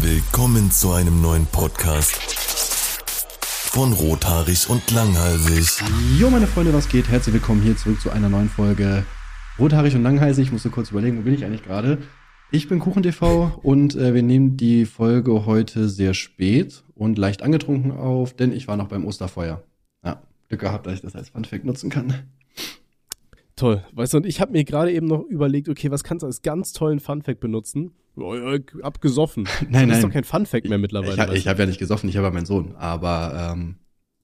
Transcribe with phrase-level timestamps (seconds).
[0.00, 2.16] Willkommen zu einem neuen Podcast
[3.70, 5.82] von Rothaarig und Langhalsig.
[6.18, 7.08] Jo, meine Freunde, was geht?
[7.08, 9.04] Herzlich willkommen hier zurück zu einer neuen Folge
[9.58, 10.46] Rothaarig und Langhalsig.
[10.46, 11.98] Ich musste kurz überlegen, wo bin ich eigentlich gerade?
[12.50, 17.92] Ich bin KuchenTV und äh, wir nehmen die Folge heute sehr spät und leicht angetrunken
[17.92, 19.62] auf, denn ich war noch beim Osterfeuer.
[20.02, 22.14] Ja, Glück gehabt, dass ich das als Funfact nutzen kann.
[23.58, 23.84] Toll.
[23.92, 26.42] Weißt du, und ich habe mir gerade eben noch überlegt, okay, was kannst du als
[26.42, 27.90] ganz tollen Funfact benutzen?
[28.16, 28.34] Oh,
[28.82, 29.48] abgesoffen.
[29.68, 30.10] Nein, das ist nein.
[30.10, 31.24] doch kein Funfact mehr mittlerweile.
[31.24, 32.74] Ich, ich, ich habe ja nicht gesoffen, ich habe ja meinen Sohn.
[32.76, 33.76] Aber ähm,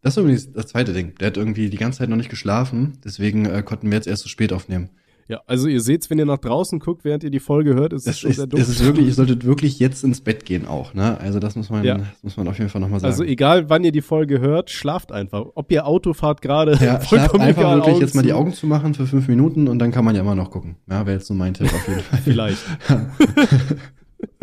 [0.03, 1.15] das ist übrigens das zweite Ding.
[1.17, 4.23] Der hat irgendwie die ganze Zeit noch nicht geschlafen, deswegen äh, konnten wir jetzt erst
[4.23, 4.91] so spät aufnehmen.
[5.29, 8.07] Ja, also ihr seht's, wenn ihr nach draußen guckt, während ihr die Folge hört, ist
[8.07, 8.61] es schon ist, sehr dumm.
[8.61, 11.19] es ist wirklich, ihr solltet wirklich jetzt ins Bett gehen auch, ne?
[11.21, 11.97] Also das muss man, Ja.
[11.99, 13.11] das muss man auf jeden Fall nochmal sagen.
[13.13, 15.45] also egal, wann ihr die Folge hört, schlaft einfach.
[15.55, 18.33] Ob ihr Auto fahrt gerade, Ja, schlaf vollkommen einfach egal, wirklich jetzt mal die.
[18.33, 20.77] Augen zu machen für fünf Minuten und dann kann man ja immer noch gucken.
[20.91, 22.19] Ja, wäre jetzt so mein Tipp auf jeden Fall.
[22.23, 22.59] Vielleicht.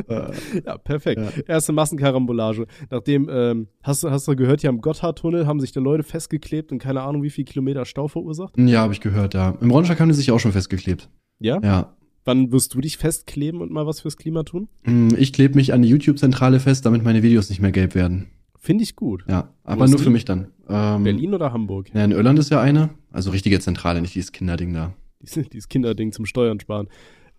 [0.65, 1.21] ja, perfekt.
[1.21, 1.43] Ja.
[1.47, 2.67] Erste Massenkarambolage.
[2.89, 6.71] Nachdem, ähm, hast, du- hast du gehört, hier am Gotthardtunnel haben sich da Leute festgeklebt
[6.71, 8.57] und keine Ahnung, wie viel Kilometer Stau verursacht?
[8.57, 9.57] Ja, habe ich gehört, ja.
[9.61, 11.09] Im Ronnschach haben die sich auch schon festgeklebt.
[11.39, 11.59] Ja?
[11.63, 11.95] Ja.
[12.23, 14.67] Wann wirst du dich festkleben und mal was fürs Klima tun?
[14.83, 18.27] Hm, Ich klebe mich an die YouTube-Zentrale fest, damit meine Videos nicht mehr gelb werden.
[18.59, 19.25] Finde ich gut.
[19.27, 20.49] Ja, aber nur für mich dann.
[20.69, 21.89] Ähm, Berlin oder Hamburg?
[21.95, 22.91] Ja, in Irland ist ja eine.
[23.11, 24.93] Also richtige Zentrale, nicht dieses Kinderding da.
[25.19, 26.87] Dieses, dieses Kinderding zum Steuern sparen.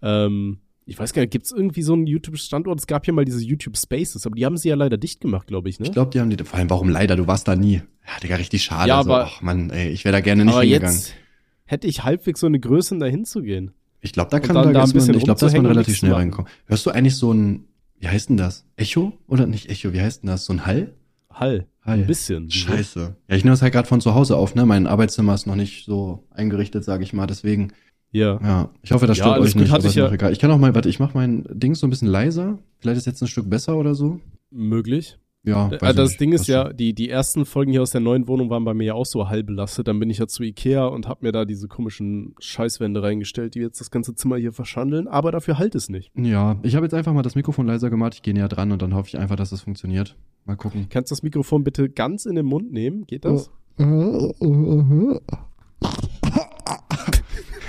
[0.02, 2.78] Ähm, ich weiß gar nicht, gibt es irgendwie so einen YouTube-Standort?
[2.80, 5.46] Es gab ja mal diese YouTube Spaces, aber die haben sie ja leider dicht gemacht,
[5.46, 5.86] glaube ich, ne?
[5.86, 6.42] Ich glaube, die haben die.
[6.44, 7.16] Vor allem, warum leider?
[7.16, 7.74] Du warst da nie.
[7.74, 8.88] Ja, Digga, richtig schade.
[8.88, 10.96] Ja, so, aber- ach Mann, ey, ich wäre da gerne nicht aber hingegangen.
[10.96, 11.14] jetzt
[11.64, 13.72] hätte ich halbwegs so eine Größe, um da hinzugehen.
[14.00, 16.12] Ich glaube, da kann dann da, ist man, ich glaube, da ist man relativ schnell
[16.12, 16.50] reinkommen.
[16.66, 17.66] Hörst du eigentlich so ein,
[18.00, 18.66] wie heißt denn das?
[18.76, 19.12] Echo?
[19.28, 20.44] Oder nicht Echo, wie heißt denn das?
[20.44, 20.92] So ein Hall?
[21.30, 21.66] Hall.
[21.82, 22.00] Hall.
[22.00, 22.50] Ein bisschen.
[22.50, 23.16] Scheiße.
[23.28, 24.66] Ja, ich nehme das halt gerade von zu Hause auf, ne?
[24.66, 27.26] Mein Arbeitszimmer ist noch nicht so eingerichtet, sage ich mal.
[27.26, 27.72] Deswegen,
[28.12, 28.38] Ja.
[28.42, 29.70] ja, ich hoffe, das Ja, stört alles euch nicht.
[29.72, 30.32] hatte aber ich ja- auch egal.
[30.32, 32.58] Ich kann auch mal, warte, ich mache mein Ding so ein bisschen leiser.
[32.78, 34.20] Vielleicht ist jetzt ein Stück besser oder so.
[34.50, 35.18] Möglich.
[35.44, 36.20] Ja, Äh, weiß ich das nicht.
[36.20, 38.74] Ding ist Passt ja, die, die ersten Folgen hier aus der neuen Wohnung waren bei
[38.74, 39.88] mir ja auch so halb belastet.
[39.88, 43.58] Dann bin ich ja zu Ikea und habe mir da diese komischen Scheißwände reingestellt, die
[43.60, 45.08] jetzt das ganze Zimmer hier verschandeln.
[45.08, 46.12] Aber dafür halt es nicht.
[46.16, 48.14] Ja, ich habe jetzt einfach mal das Mikrofon leiser gemacht.
[48.14, 50.16] Ich gehe näher dran und dann hoffe ich einfach, dass das funktioniert.
[50.44, 50.86] Mal gucken.
[50.90, 53.04] Kannst du das Mikrofon bitte ganz in den Mund nehmen?
[53.06, 53.50] Geht das?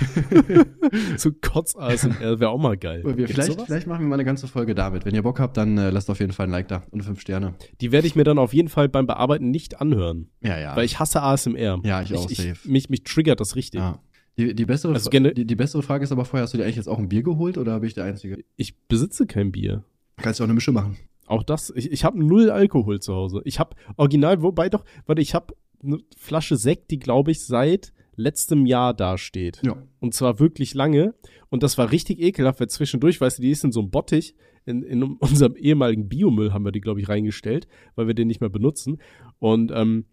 [1.16, 3.02] so kotz ASMR wäre auch mal geil.
[3.26, 5.04] Vielleicht, vielleicht machen wir mal eine ganze Folge damit.
[5.04, 7.20] Wenn ihr Bock habt, dann äh, lasst auf jeden Fall ein Like da und fünf
[7.20, 7.54] Sterne.
[7.80, 10.28] Die werde ich mir dann auf jeden Fall beim Bearbeiten nicht anhören.
[10.40, 10.76] Ja, ja.
[10.76, 11.80] Weil ich hasse ASMR.
[11.84, 13.80] Ja, ich auch, ich, mich, mich triggert das richtig.
[13.80, 14.00] ja.
[14.36, 16.76] Die, die, bessere, Also die, die bessere Frage ist aber vorher, hast du dir eigentlich
[16.76, 18.44] jetzt auch ein Bier geholt oder bin ich der Einzige?
[18.56, 19.84] Ich besitze kein Bier.
[20.16, 20.96] Kannst du auch eine Mische machen.
[21.26, 23.42] Auch das, ich, ich habe null Alkohol zu Hause.
[23.44, 27.92] Ich habe original, wobei doch, warte, ich habe eine Flasche Sekt, die glaube ich seit
[28.16, 29.60] letztem Jahr dasteht.
[29.64, 29.76] Ja.
[30.00, 31.14] Und zwar wirklich lange.
[31.48, 34.34] Und das war richtig ekelhaft, weil zwischendurch, weißt du, die ist in so einem Bottich.
[34.66, 38.40] In, in unserem ehemaligen Biomüll haben wir die, glaube ich, reingestellt, weil wir den nicht
[38.40, 38.98] mehr benutzen.
[39.38, 40.06] Und ähm,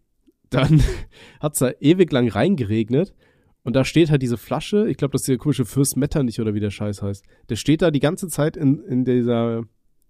[0.49, 0.81] dann
[1.39, 3.13] hat's da ewig lang reingeregnet.
[3.63, 6.55] Und da steht halt diese Flasche, ich glaube, das ist der komische Fürst Metternich oder
[6.55, 7.23] wie der Scheiß heißt.
[7.49, 9.63] Der steht da die ganze Zeit in, in dieser,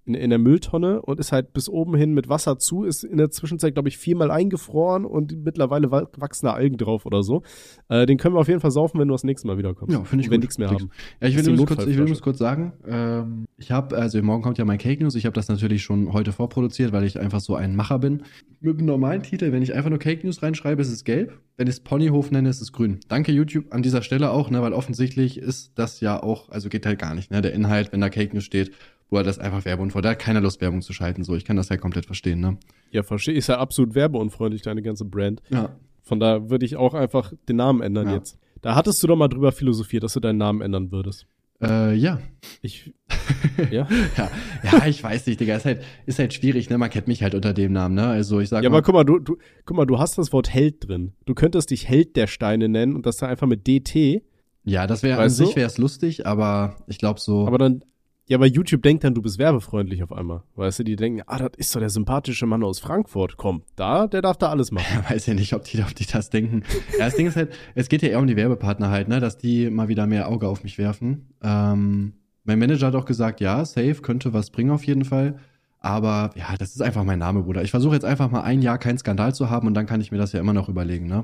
[0.05, 3.17] in, in der Mülltonne und ist halt bis oben hin mit Wasser zu, ist in
[3.17, 7.43] der Zwischenzeit, glaube ich, viermal eingefroren und mittlerweile wa- wachsen da Algen drauf oder so.
[7.89, 9.93] Äh, den können wir auf jeden Fall saufen, wenn du das nächste Mal wiederkommst.
[9.95, 10.81] Ja, finde ich Wenn nichts mehr Fix.
[10.81, 10.91] haben.
[11.21, 14.41] Ja, ich will, übrigens kurz, ich will übrigens kurz sagen, ähm, ich habe, also morgen
[14.41, 17.39] kommt ja mein Cake News, ich habe das natürlich schon heute vorproduziert, weil ich einfach
[17.39, 18.23] so ein Macher bin.
[18.59, 21.39] Mit einem normalen Titel, wenn ich einfach nur Cake News reinschreibe, ist es gelb.
[21.57, 22.99] Wenn ich es Ponyhof nenne, ist es grün.
[23.07, 26.85] Danke YouTube an dieser Stelle auch, ne, weil offensichtlich ist das ja auch, also geht
[26.85, 28.71] halt gar nicht, ne, der Inhalt, wenn da Cake News steht,
[29.11, 29.61] wo er das einfach
[29.91, 32.39] vor, da hat keiner Lust Werbung zu schalten, so, ich kann das ja komplett verstehen,
[32.39, 32.57] ne.
[32.91, 33.35] Ja, verstehe.
[33.35, 35.41] Ist ja absolut werbeunfreundlich, deine ganze Brand.
[35.49, 35.75] Ja.
[36.01, 38.15] Von da würde ich auch einfach den Namen ändern Ja.
[38.15, 38.39] jetzt.
[38.61, 41.27] Da hattest du doch mal drüber philosophiert, dass du deinen Namen ändern würdest.
[41.61, 42.19] Äh, ja.
[42.61, 42.93] Ich,
[43.71, 43.87] ja.
[44.17, 44.31] ja.
[44.63, 47.35] Ja, ich weiß nicht, Digga, ist halt, ist halt schwierig, ne, man kennt mich halt
[47.35, 49.75] unter dem Namen, ne, also ich sag Ja, mal, aber guck mal, du, du, guck
[49.77, 51.13] mal, du hast das Wort Held drin.
[51.25, 54.23] Du könntest dich Held der Steine nennen und das da einfach mit DT.
[54.63, 57.45] Ja, das wäre an sich wäre es lustig, aber ich glaube so.
[57.47, 57.83] Aber dann,
[58.27, 60.43] ja, aber YouTube denkt dann, du bist werbefreundlich auf einmal.
[60.55, 63.35] Weißt du, die denken, ah, das ist doch der sympathische Mann aus Frankfurt.
[63.37, 65.03] Komm, da, der darf da alles machen.
[65.09, 66.63] weiß ja nicht, ob die, ob die das denken.
[66.97, 69.37] Ja, das Ding ist halt, es geht ja eher um die Werbepartner halt, ne, dass
[69.37, 71.33] die mal wieder mehr Auge auf mich werfen.
[71.43, 72.13] Ähm,
[72.43, 75.37] mein Manager hat auch gesagt, ja, safe könnte was bringen auf jeden Fall.
[75.79, 77.63] Aber ja, das ist einfach mein Name, Bruder.
[77.63, 80.11] Ich versuche jetzt einfach mal ein Jahr keinen Skandal zu haben und dann kann ich
[80.11, 81.23] mir das ja immer noch überlegen, ne?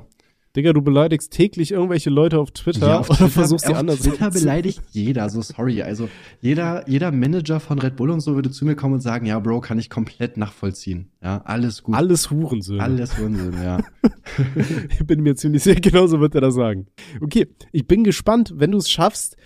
[0.56, 3.78] Digga, du beleidigst täglich irgendwelche Leute auf Twitter Ja, auf oder Twitter, versuchst die auf
[3.78, 5.82] anders Twitter beleidigt jeder, so sorry.
[5.82, 6.08] Also
[6.40, 9.38] jeder, jeder Manager von Red Bull und so würde zu mir kommen und sagen, ja,
[9.38, 11.10] Bro, kann ich komplett nachvollziehen.
[11.22, 11.94] Ja, alles gut.
[11.94, 12.82] Alles Hurensöhne.
[12.82, 13.78] Alles Unsinn, ja.
[14.90, 16.86] Ich bin mir ziemlich sicher, genauso wird er das sagen.
[17.20, 19.36] Okay, ich bin gespannt, wenn du es schaffst,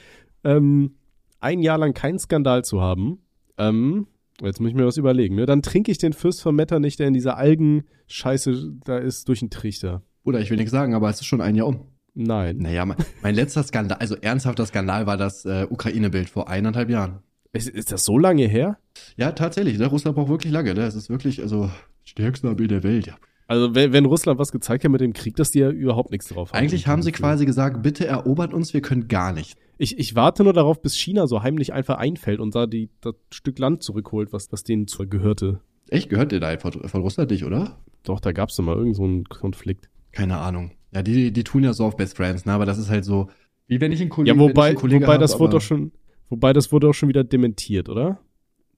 [0.45, 0.97] ähm,
[1.41, 3.19] ein Jahr lang keinen Skandal zu haben.
[3.59, 4.07] Ähm,
[4.41, 5.37] Jetzt muss ich mir was überlegen.
[5.37, 5.47] Ne?
[5.47, 9.51] Dann trinke ich den Fürst von Metternich, der in dieser Algen-Scheiße da ist, durch den
[9.51, 10.03] Trichter.
[10.25, 11.81] Oder ich will nichts sagen, aber es ist schon ein Jahr um.
[12.15, 12.59] Nein.
[12.59, 17.21] Naja, mein, mein letzter Skandal, also ernsthafter Skandal war das äh, Ukraine-Bild vor eineinhalb Jahren.
[17.53, 18.79] Ist, ist das so lange her?
[19.17, 19.79] Ja, tatsächlich.
[19.79, 19.87] Ne?
[19.87, 20.75] Russland braucht wirklich lange.
[20.75, 20.83] Ne?
[20.83, 21.71] Es ist wirklich, also,
[22.05, 23.07] stärkste Armee der Welt.
[23.07, 23.15] Ja.
[23.47, 26.29] Also wenn, wenn Russland was gezeigt hat mit dem Krieg, dass die ja überhaupt nichts
[26.29, 26.59] drauf haben.
[26.59, 29.59] Eigentlich haben sie quasi gesagt, bitte erobert uns, wir können gar nicht.
[29.77, 33.15] Ich, ich warte nur darauf, bis China so heimlich einfach einfällt und da die, das
[33.31, 35.61] Stück Land zurückholt, was, was denen zu gehörte.
[35.89, 37.79] Echt, gehört der da von, von Russland nicht, oder?
[38.05, 39.91] Doch, da gab's doch mal irgend so einen Konflikt.
[40.13, 40.73] Keine Ahnung.
[40.95, 42.53] Ja, die, die tun ja so auf Best Friends, ne?
[42.53, 43.29] aber das ist halt so,
[43.67, 45.63] wie wenn ich einen Ja, Kollegen wobei, ich einen Kollegen wobei hab, das wurde doch
[45.63, 45.93] schon,
[46.29, 48.19] wobei das wurde auch schon wieder dementiert, oder?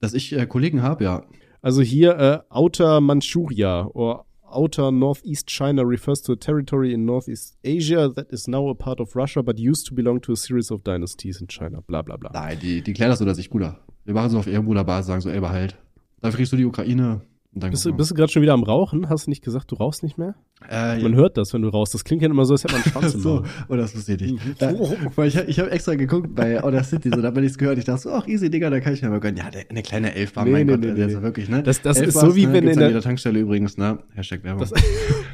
[0.01, 1.25] Dass ich äh, Kollegen habe, ja.
[1.61, 7.59] Also hier äh, Outer Manchuria or Outer Northeast China refers to a territory in Northeast
[7.65, 10.71] Asia that is now a part of Russia but used to belong to a series
[10.71, 11.81] of dynasties in China.
[11.81, 12.31] Bla bla bla.
[12.33, 13.81] Nein, die, die klären das so, dass ich, Bruder.
[14.05, 15.77] Wir machen so auf Ehrenbruderbasis, sagen so, ey, behalt.
[16.21, 17.23] Dafür kriegst du die Ukraine.
[17.57, 19.09] Dann Bist du, bist du gerade schon wieder am Rauchen?
[19.09, 20.35] Hast du nicht gesagt, du rauchst nicht mehr?
[20.69, 21.95] äh, Man hört das, wenn du rauchst.
[21.95, 24.15] Das klingt ja immer so, als hätte man einen Schwanz im so, oh, das wusste
[24.15, 24.61] ich nicht.
[24.61, 24.73] Da,
[25.15, 27.79] weil ich ich habe extra geguckt bei Outer City, so, da hab ich es gehört.
[27.79, 29.37] Ich dachte so, ach, easy, Digga, da kann ich mir mal gönnen.
[29.37, 31.63] Ja, der, eine kleine Elfbar, Nee, mein nee, Gott, nee, also nee, wirklich, ne?
[31.63, 33.99] Das- das ist so, wie ne, wenn gibt's in der- Tankstelle übrigens, ne?
[34.15, 34.61] Hashtag Werbung.
[34.61, 34.73] Das,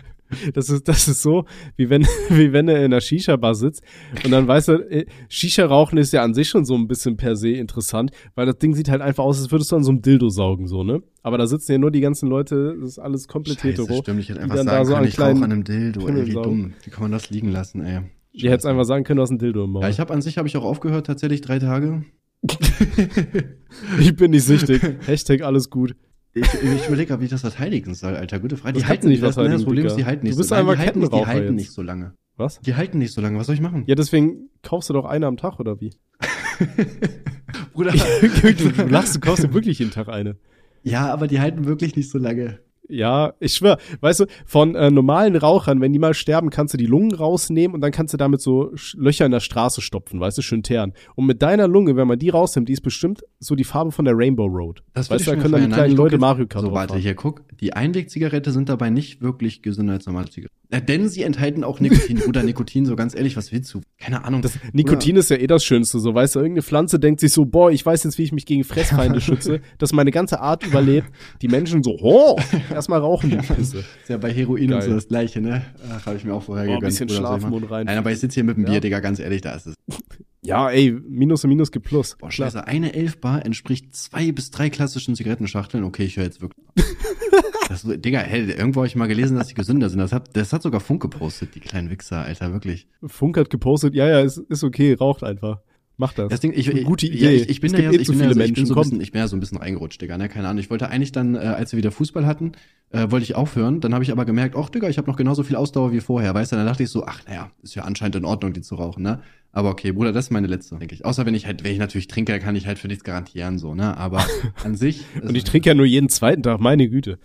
[0.55, 1.45] das, ist, das ist so,
[1.77, 3.83] wie wenn, wie wenn er in einer Shisha-Bar sitzt
[4.25, 7.37] und dann weißt du, äh, Shisha-Rauchen ist ja an sich schon so ein bisschen per
[7.37, 10.03] se interessant, weil das Ding sieht halt einfach aus, als würdest du an so einem
[10.03, 11.03] Dildo saugen, so, ne?
[11.23, 14.01] Aber da sitzen ja nur die ganzen Leute, das ist alles komplett Scheiße, hetero.
[14.03, 16.33] stimmt, ich hätte einfach sagen da so können, ich rauche an einem Dildo, ey, wie
[16.33, 16.73] dumm.
[16.85, 18.01] Wie kann man das liegen lassen, ey?
[18.33, 19.83] Ihr hättet einfach sagen können, du hast ein Dildo im Maul.
[19.83, 22.05] Ja, ich habe an sich habe ich auch aufgehört, tatsächlich drei Tage.
[24.01, 24.81] ich bin nicht süchtig.
[25.07, 25.95] Hashtag alles gut.
[26.33, 28.39] Ich, ich überlege wie ich das verteidigen soll, Alter.
[28.39, 28.79] Gute Frage.
[28.79, 30.55] Das kannst du nicht das, ne, das Problem ist, die halten nicht Du bist so
[30.55, 30.73] lange.
[30.73, 31.55] Die halten, nicht, die halten jetzt.
[31.55, 32.15] nicht so lange.
[32.37, 32.61] Was?
[32.61, 33.39] Die halten nicht so lange.
[33.39, 33.85] Was soll ich machen?
[33.87, 35.93] Ja, deswegen kaufst du doch eine am Tag, oder wie?
[37.73, 37.93] Bruder.
[38.77, 40.37] du lachst, du kaufst dir wirklich jeden Tag eine.
[40.83, 42.61] ja, aber die halten wirklich nicht so lange.
[42.91, 46.79] Ja, ich schwör, weißt du, von äh, normalen Rauchern, wenn die mal sterben, kannst du
[46.79, 50.39] die Lungen rausnehmen und dann kannst du damit so Löcher in der Straße stopfen, weißt
[50.39, 50.93] du, schön teeren.
[51.15, 54.05] Und mit deiner Lunge, wenn man die rausnimmt, die ist bestimmt so die Farbe von
[54.05, 54.83] der Rainbow Road.
[54.93, 56.71] Das weißt du, ich da können dann die kleinen ich Leute jetzt- Mario Kart So,
[56.73, 56.99] fahren.
[56.99, 57.43] hier, guck.
[57.61, 60.55] Die Einwegzigarette sind dabei nicht wirklich gesünder als normale Zigaretten.
[60.73, 62.19] Ja, denn sie enthalten auch Nikotin.
[62.19, 63.81] Bruder, Nikotin, so ganz ehrlich, was willst du?
[63.99, 64.41] Keine Ahnung.
[64.41, 67.45] Das, Nikotin ist ja eh das Schönste, so weißt du, irgendeine Pflanze denkt sich so,
[67.45, 71.09] boah, ich weiß jetzt, wie ich mich gegen Fressfeinde schütze, dass meine ganze Art überlebt.
[71.43, 72.37] Die Menschen so, oh,
[72.71, 73.79] erstmal rauchen die Pisse.
[73.79, 74.89] Ist ja bei Heroin und Geil.
[74.89, 75.63] so das Gleiche, ne?
[75.91, 76.91] Ach, habe ich mir auch vorher Boah, ein gegönnt.
[76.93, 77.87] bisschen Bruder, soll ich schlafen mal- und rein.
[77.87, 78.71] Nein, aber ich sitze hier mit dem Ja.
[78.71, 79.75] Bier, Digga, ganz ehrlich, da ist es.
[80.43, 82.17] Ja, ey, Minus und Minus gibt Plus.
[82.17, 85.85] Boah, scheiße, eine Elfbar entspricht zwei bis drei klassischen Zigarettenschachteln.
[85.85, 86.67] Okay, ich höre jetzt wirklich.
[87.69, 89.99] das, Digga, hey, irgendwo habe ich mal gelesen, dass die gesünder sind.
[89.99, 92.89] Das hat, das hat sogar Funk gepostet, die kleinen Wichser, Alter, wirklich.
[93.05, 95.61] Funk hat gepostet, ja, ja, ist, ist okay, raucht einfach.
[96.01, 96.31] Macht das.
[96.31, 97.37] Das Ding, ich, ich, Gute Ja, Idee.
[97.43, 99.13] ich, ich bin ja, eh ich bin ja, so, ich bin Menschen, so bisschen, ich
[99.13, 100.31] bin ja so ein bisschen reingerutscht, Digga, ne?
[100.31, 100.59] Keine Ahnung.
[100.59, 102.53] Ich wollte eigentlich dann, äh, als wir wieder Fußball hatten,
[102.89, 103.81] äh, wollte ich aufhören.
[103.81, 106.33] Dann habe ich aber gemerkt, ach Digga, ich habe noch genauso viel Ausdauer wie vorher,
[106.35, 106.57] weißt du?
[106.57, 109.21] Dann dachte ich so, ach naja, ist ja anscheinend in Ordnung, die zu rauchen, ne?
[109.53, 111.05] Aber okay, Bruder, das ist meine letzte, denke ich.
[111.05, 113.75] Außer wenn ich halt, wenn ich natürlich trinke, kann ich halt für nichts garantieren, so,
[113.75, 113.95] ne?
[113.99, 114.25] Aber
[114.65, 115.05] an sich.
[115.21, 117.19] Und ich trinke ja nur jeden zweiten Tag, meine Güte.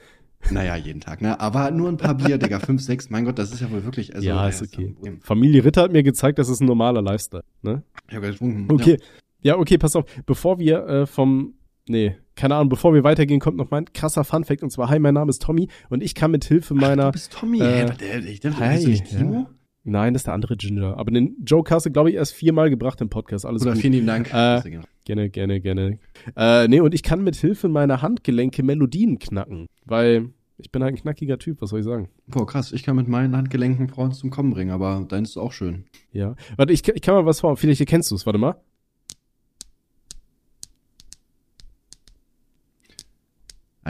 [0.51, 1.39] Naja, jeden Tag, ne?
[1.39, 4.13] Aber nur ein paar Bier, Digga, fünf, sechs, mein Gott, das ist ja wohl wirklich.
[4.15, 4.95] Also, ja, ist okay.
[5.03, 7.44] ja- Familie Ritter hat mir gezeigt, das ist ein normaler Lifestyle.
[7.62, 7.83] Ne?
[8.09, 8.71] Ich hab getrunken.
[8.71, 8.97] Okay.
[9.42, 9.57] Ja.
[9.57, 10.06] okay, pass auf.
[10.25, 11.53] Bevor wir äh, vom,
[11.88, 14.63] nee, keine Ahnung, bevor wir weitergehen, kommt noch mein krasser Funfact.
[14.63, 16.80] Und zwar, hi, mein Name ist Tommy und ich kann mit Hilfe Ja.
[16.81, 19.19] Ach, meiner, du bist Tommy, äh, der, ich dachte, hi, du nicht ja.
[19.19, 19.47] Timo?
[19.83, 20.97] nein, das ist der andere Ginger.
[20.97, 23.45] Aber den Joke hast du, glaube ich, erst viermal gebracht im Podcast.
[23.45, 23.81] Alles Oder gut.
[23.81, 24.33] vielen lieben Dank.
[24.33, 24.61] Äh.
[25.06, 25.99] Gerne, gerne, gerne.
[26.35, 30.94] Äh, nee, und ich kann mit Hilfe meiner Handgelenke Melodien knacken, weil ich bin halt
[30.94, 32.09] ein knackiger Typ, was soll ich sagen?
[32.27, 32.71] Boah, krass.
[32.71, 35.85] Ich kann mit meinen Handgelenken Frauen zum Kommen bringen, aber deins ist auch schön.
[36.11, 36.35] Ja.
[36.56, 37.57] Warte, ich, ich kann mal was vor.
[37.57, 38.25] Vielleicht kennst du es.
[38.25, 38.56] Warte mal.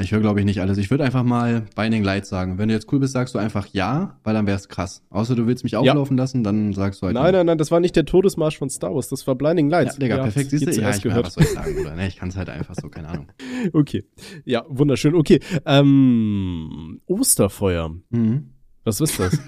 [0.02, 0.78] Ich höre, glaube ich, nicht alles.
[0.78, 2.58] Ich würde einfach mal Binding Light sagen.
[2.58, 5.04] Wenn du jetzt cool bist, sagst du einfach ja, weil dann wär's krass.
[5.10, 7.80] Außer du willst mich auflaufen lassen, dann sagst du halt Nein, nein, nein, das war
[7.80, 9.96] nicht der Todesmarsch von Star Wars, das war Blinding Ja, Lights.
[9.98, 10.50] Digga, Ja, perfekt.
[10.50, 10.72] Siehst du?
[10.82, 11.28] Ja, ich gehört.
[11.28, 11.96] was soll ich sagen, oder?
[11.96, 13.28] Ne, ich kann es halt einfach so, keine Ahnung.
[13.74, 14.04] Okay.
[14.44, 15.16] Ja, wunderschön.
[15.16, 15.40] Okay.
[15.66, 17.96] Ähm, Osterfeuer.
[18.10, 18.50] Mhm.
[18.84, 19.40] Was ist das?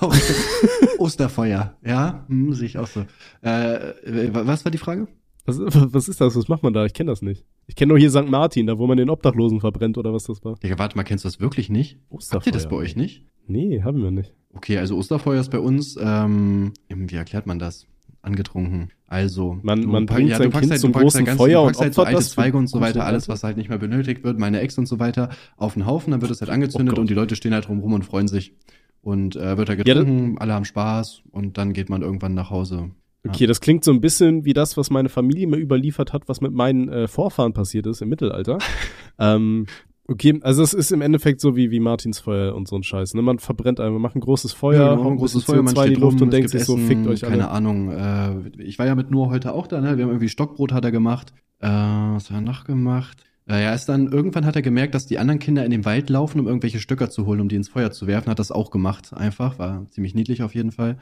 [0.98, 3.00] Osterfeuer, ja, hm, sehe ich auch so.
[3.42, 3.92] Äh,
[4.30, 5.08] was war die Frage?
[5.46, 5.58] Was,
[5.92, 6.36] was ist das?
[6.36, 6.84] Was macht man da?
[6.86, 7.44] Ich kenne das nicht.
[7.66, 8.28] Ich kenne nur hier St.
[8.28, 10.56] Martin, da wo man den Obdachlosen verbrennt oder was das war.
[10.56, 11.98] Digga, warte mal, kennst du das wirklich nicht?
[12.10, 12.36] Osterfeuer.
[12.40, 13.24] Habt ihr das bei euch nicht?
[13.46, 14.32] Nee, haben wir nicht.
[14.54, 17.86] Okay, also Osterfeuer ist bei uns, ähm, wie erklärt man das?
[18.22, 18.88] Angetrunken.
[19.06, 21.26] Also, Man- du man bringt du sein packst Kind halt- zum du packst großen halt
[21.26, 23.68] ganz- Feuer du und halt so alte Zweige und so weiter, alles, was halt nicht
[23.68, 26.50] mehr benötigt wird, meine Ex und so weiter, auf den Haufen, dann wird es halt
[26.50, 28.54] angezündet Oh und die Leute stehen halt rum und freuen sich.
[29.02, 32.48] Und äh, wird da Ja, getrunken, alle haben Spaß und dann geht man irgendwann nach
[32.48, 32.92] Hause.
[33.26, 36.40] Okay, das klingt so ein bisschen wie das, was meine Familie mir überliefert hat, was
[36.40, 38.58] mit meinen äh, Vorfahren passiert ist im Mittelalter.
[39.18, 39.66] ähm,
[40.06, 43.14] okay, also es ist im Endeffekt so wie, wie Martinsfeuer und so ein Scheiß.
[43.14, 43.22] Ne?
[43.22, 45.88] Man verbrennt einfach, man macht ein großes Feuer, genau, ein großes Feuer, man CO2 in
[45.88, 47.50] die steht Luft rum, und denkt sich so, Essen, fickt euch Keine alle.
[47.50, 47.90] Ahnung.
[47.90, 49.96] Äh, ich war ja mit Noah heute auch da, ne?
[49.96, 51.32] Wir haben irgendwie Stockbrot hat er gemacht.
[51.60, 53.24] Äh, was hat er noch gemacht?
[53.48, 56.10] Äh, ja, ist dann, irgendwann hat er gemerkt, dass die anderen Kinder in den Wald
[56.10, 58.30] laufen, um irgendwelche Stöcker zu holen, um die ins Feuer zu werfen.
[58.30, 59.58] Hat das auch gemacht, einfach.
[59.58, 60.98] War ziemlich niedlich auf jeden Fall.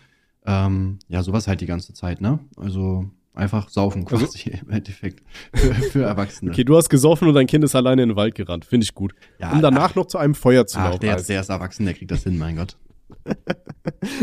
[0.46, 2.40] Ähm, ja, sowas halt die ganze Zeit, ne?
[2.56, 5.22] Also einfach saufen Also- quasi im Endeffekt.
[5.54, 6.50] Für, für Erwachsene.
[6.50, 8.64] Okay, du hast gesoffen und dein Kind ist alleine in den Wald gerannt.
[8.64, 9.14] Finde ich gut.
[9.38, 11.00] Ja, um danach noch zu einem Feuer zu Ach, laufen.
[11.00, 12.76] der, Also, der ist erwachsen, der kriegt das hin, mein Gott.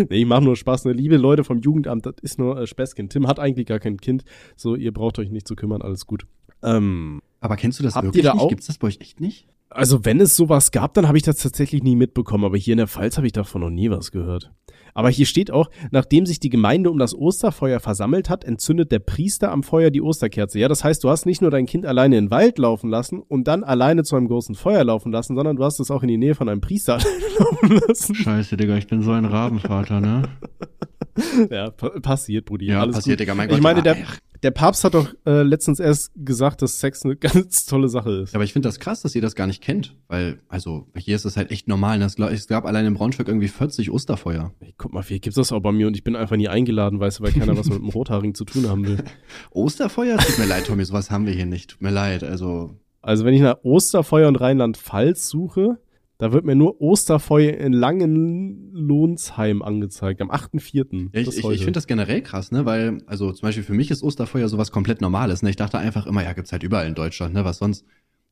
[0.09, 0.85] nee, ich mache nur Spaß.
[0.85, 0.93] Ne?
[0.93, 3.09] Liebe Leute vom Jugendamt, das ist nur äh, Späßchen.
[3.09, 4.23] Tim hat eigentlich gar kein Kind.
[4.55, 6.25] So, ihr braucht euch nicht zu kümmern, alles gut.
[6.63, 8.49] Ähm, Aber kennst du das wirklich da nicht?
[8.49, 9.47] Gibt's das bei euch echt nicht?
[9.71, 12.79] Also wenn es sowas gab, dann habe ich das tatsächlich nie mitbekommen, aber hier in
[12.79, 14.51] der Pfalz habe ich davon noch nie was gehört.
[14.95, 18.99] Aber hier steht auch, nachdem sich die Gemeinde um das Osterfeuer versammelt hat, entzündet der
[18.99, 20.59] Priester am Feuer die Osterkerze.
[20.59, 23.19] Ja, das heißt, du hast nicht nur dein Kind alleine in den Wald laufen lassen
[23.19, 26.09] und dann alleine zu einem großen Feuer laufen lassen, sondern du hast es auch in
[26.09, 26.97] die Nähe von einem Priester
[27.39, 28.15] laufen lassen.
[28.15, 30.23] Scheiße, Digga, ich bin so ein Rabenvater, ne?
[31.49, 32.67] Ja, pa passiert, Brudi.
[32.67, 33.21] Ja, alles passiert, gut.
[33.21, 33.57] Digga, mein Gott.
[33.57, 37.15] Ich meine, der, ach, der Papst hat doch äh, letztens erst gesagt, dass Sex eine
[37.17, 38.35] ganz tolle Sache ist.
[38.35, 41.25] aber ich finde das krass, dass ihr das gar nicht kennt, weil, also, hier ist
[41.25, 41.97] es halt echt normal.
[41.99, 42.05] ne?
[42.05, 44.53] Es gab allein in Braunschweig irgendwie 40 Osterfeuer.
[44.59, 46.99] Ey, guck mal, vielleicht gibt's das auch bei mir und ich bin einfach nie eingeladen,
[46.99, 49.03] weißt du, weil keiner was mit dem Rothaarigen zu tun haben will.
[49.51, 50.17] Osterfeuer?
[50.17, 51.71] Tut mir leid, Tommy, sowas haben wir hier nicht.
[51.71, 55.79] Tut mir leid, also, Also wenn ich nach Osterfeuer und Rheinland-Pfalz suche,
[56.19, 61.09] da wird mir nur Osterfeuer in Langenlohnsheim angezeigt, am 8.4.
[61.13, 63.89] ja, ich, ich, ich finde das generell krass, ne, weil, also, zum Beispiel für mich
[63.89, 65.49] ist Osterfeuer sowas komplett Normales, ne?
[65.49, 67.85] Ich dachte einfach immer, ja, gibt's halt überall in Deutschland, ne, was sonst?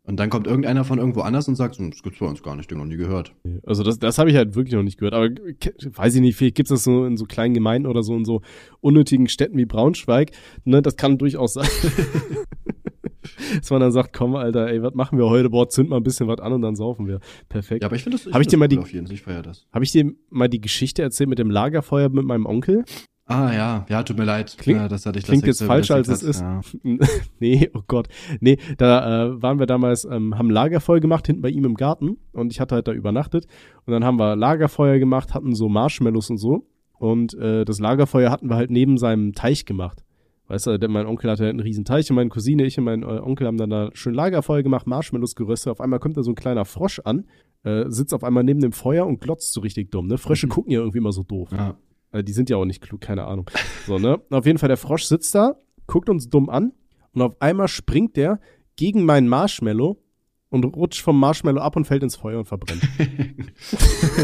[0.04, 2.72] Und dann kommt irgendeiner von irgendwo anders und sagt, das gibt's bei uns gar nicht,
[2.72, 3.34] den noch nie gehört.
[3.66, 5.14] Also das, das habe ich halt wirklich noch nicht gehört.
[5.14, 8.24] Aber weiß ich nicht, vielleicht gibt's das so in so kleinen Gemeinden oder so in
[8.24, 8.42] so
[8.80, 10.32] unnötigen Städten wie Braunschweig.
[10.64, 11.68] Ne, das kann durchaus sein.
[13.60, 15.50] Dass man dann sagt, komm, Alter, ey, was machen wir heute?
[15.50, 17.20] Boah, zünd mal ein bisschen was an und dann saufen wir.
[17.50, 17.82] Perfekt.
[17.84, 19.42] Ja, aber ich finde das, Hab ich dir mal die- auf jeden Fall, ich feier
[19.42, 19.66] das.
[19.74, 22.84] Habe ich dir mal die Geschichte erzählt mit dem Lagerfeuer mit meinem Onkel?
[23.30, 24.56] Ah, ja, ja, tut mir leid.
[24.58, 26.40] Klingt- ja, das hatte ich klingt jetzt falscher, als es ist.
[26.40, 26.62] Ja.
[27.40, 28.08] nee, oh Gott.
[28.40, 32.18] Nee, da äh, waren wir damals, ähm, haben Lagerfeuer gemacht hinten bei ihm im Garten
[32.32, 33.46] und ich hatte halt da übernachtet
[33.86, 36.68] und dann haben wir Lagerfeuer gemacht, hatten so Marshmallows und so
[37.00, 40.06] und äh, das Lagerfeuer hatten wir halt neben seinem Teich gemacht.
[40.48, 42.86] Weißt du, denn mein Onkel hatte halt einen riesen Teich und meine Cousine, ich und
[42.86, 45.72] mein äh, Onkel haben dann da schön Lagerfeuer gemacht, Marshmallows geröstet.
[45.72, 47.26] Auf einmal kommt da so ein kleiner Frosch an,
[47.64, 50.08] äh, sitzt auf einmal neben dem Feuer und glotzt so richtig dumm.
[50.08, 50.18] Ne?
[50.18, 50.52] Frösche Mhm.
[50.52, 51.50] gucken ja irgendwie immer so doof.
[51.52, 51.78] ja.
[52.10, 53.50] Also die sind ja auch nicht klug, keine Ahnung.
[53.86, 54.22] So, ne?
[54.30, 56.72] Auf jeden Fall, der Frosch sitzt da, guckt uns dumm an
[57.12, 58.40] und auf einmal springt der
[58.78, 60.02] gegen meinen Marshmallow
[60.50, 62.82] und rutscht vom Marshmallow ab und fällt ins Feuer und verbrennt.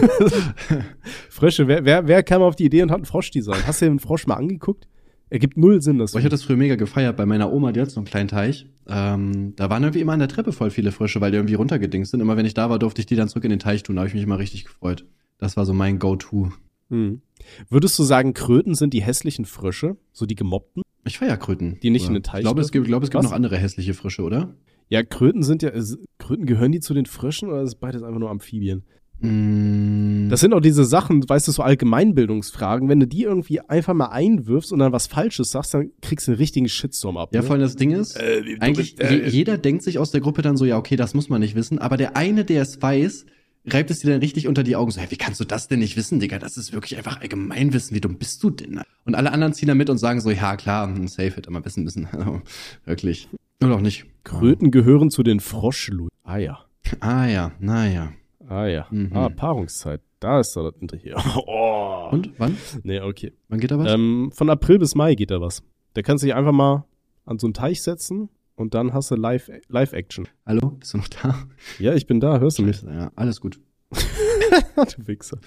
[1.30, 3.65] Frösche, wer, wer, wer kam auf die Idee und hat ein Froschdesign?
[3.68, 4.88] Hast du den Frosch mal angeguckt?
[5.33, 6.11] Ergibt null Sinn, das.
[6.11, 8.67] Ich hatte das früher mega gefeiert bei meiner Oma, die hat so einen kleinen Teich.
[8.85, 12.11] Ähm, da waren irgendwie immer an der Treppe voll viele Frösche, weil die irgendwie runtergedingst
[12.11, 12.19] sind.
[12.19, 13.95] Immer wenn ich da war, durfte ich die dann zurück in den Teich tun.
[13.95, 15.07] Da habe ich mich immer richtig gefreut.
[15.39, 16.51] Das war so mein Go-To.
[16.89, 17.21] hm.
[17.67, 19.97] Würdest du sagen, Kröten sind die hässlichen Frösche?
[20.11, 20.83] So die gemobbten?
[21.03, 21.79] Ich feier Kröten.
[21.81, 22.09] Die nicht Oder?
[22.09, 24.21] in den Teich Ich glaube, es gibt, ich glaube, es gibt noch andere hässliche Frösche,
[24.21, 24.53] oder?
[24.89, 25.71] Ja, Kröten sind ja,
[26.19, 28.83] Kröten gehören die zu den Fröschen oder ist beides einfach nur Amphibien?
[29.20, 32.89] Mm, Das sind auch diese Sachen, weißt du, so Allgemeinbildungsfragen.
[32.89, 36.32] Wenn du die irgendwie einfach mal einwirfst und dann was Falsches sagst, dann kriegst du
[36.32, 37.29] einen richtigen Shitstorm ab.
[37.34, 37.48] ja, ne?
[37.48, 40.22] vor allem das Ding ist, Äh, eigentlich, bist, äh, je, jeder denkt sich aus der
[40.22, 41.79] Gruppe dann so, ja, okay, das muss man nicht wissen.
[41.79, 43.25] Aber der eine, der es weiß,
[43.65, 44.91] reibt es dir dann richtig unter die Augen.
[44.91, 46.38] So, hey, wie kannst du das denn nicht wissen, Digga?
[46.39, 47.96] Das ist wirklich einfach Allgemeinwissen.
[47.96, 48.82] Wie dumm bist du denn?
[49.05, 51.63] Und alle anderen ziehen da mit und sagen so, ja, klar, hm, safe it, immer
[51.63, 52.08] wissen müssen.
[52.13, 52.41] Also,
[52.86, 53.29] wirklich.
[53.63, 54.05] Oder auch nicht.
[54.25, 56.08] Kröten gehören zu den Froschlu.
[56.24, 56.65] Ah ja.
[57.00, 58.12] Ah ja, naja.
[58.53, 58.86] Ah ja.
[58.91, 59.15] Mhm.
[59.15, 60.01] Ah, Paarungszeit.
[60.19, 61.15] Da ist da das hinter hier.
[61.48, 62.10] Oh.
[62.12, 62.55] Und wann?
[62.83, 63.33] Nee, okay.
[63.50, 63.91] Wann geht da was?
[63.91, 65.63] Ähm, von April bis Mai geht da was.
[65.95, 66.86] Da kannst du dich einfach mal
[67.25, 70.27] an so einen Teich setzen und dann hast du Live- Live-Action.
[70.45, 71.36] Hallo, bist du noch da?
[71.79, 72.81] ja, ich bin da, hörst du mich?
[72.83, 73.60] Ja, alles gut.
[74.75, 75.38] du Wichser.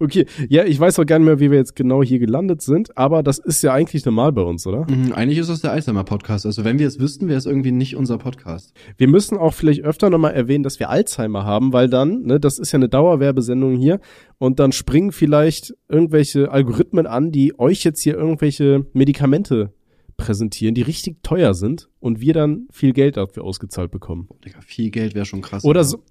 [0.00, 2.96] Okay, ja, ich weiß auch gar nicht mehr, wie wir jetzt genau hier gelandet sind,
[2.96, 4.86] aber das ist ja eigentlich normal bei uns, oder?
[4.90, 6.46] Mhm, eigentlich ist das der Alzheimer-Podcast.
[6.46, 8.74] Also wenn wir es wüssten, wäre es irgendwie nicht unser Podcast.
[8.96, 12.58] Wir müssen auch vielleicht öfter nochmal erwähnen, dass wir Alzheimer haben, weil dann, ne, das
[12.58, 14.00] ist ja eine Dauerwerbesendung hier,
[14.38, 19.72] und dann springen vielleicht irgendwelche Algorithmen an, die euch jetzt hier irgendwelche Medikamente
[20.16, 24.28] präsentieren, die richtig teuer sind und wir dann viel Geld dafür ausgezahlt bekommen.
[24.44, 25.64] Digga, viel Geld wäre schon krass.
[25.64, 26.02] Oder, so,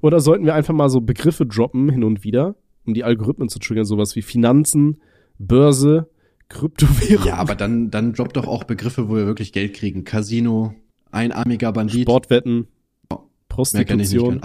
[0.00, 3.58] oder sollten wir einfach mal so Begriffe droppen hin und wieder, um die Algorithmen zu
[3.58, 5.00] triggern, sowas wie Finanzen,
[5.38, 6.08] Börse,
[6.48, 10.04] Kryptowährung, Ja, aber dann, dann droppt doch auch Begriffe, wo wir wirklich Geld kriegen.
[10.04, 10.74] Casino,
[11.10, 12.02] einarmiger Bandit.
[12.02, 12.68] Sportwetten.
[13.48, 14.40] Prostitution.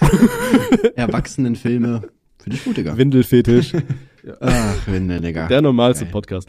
[0.96, 2.02] Erwachsenenfilme.
[2.38, 2.96] Finde ich gut, Digga.
[2.96, 3.72] Windelfetisch.
[4.40, 5.46] Ach, Winde, Digga.
[5.46, 6.12] Der normalste Geil.
[6.12, 6.48] Podcast.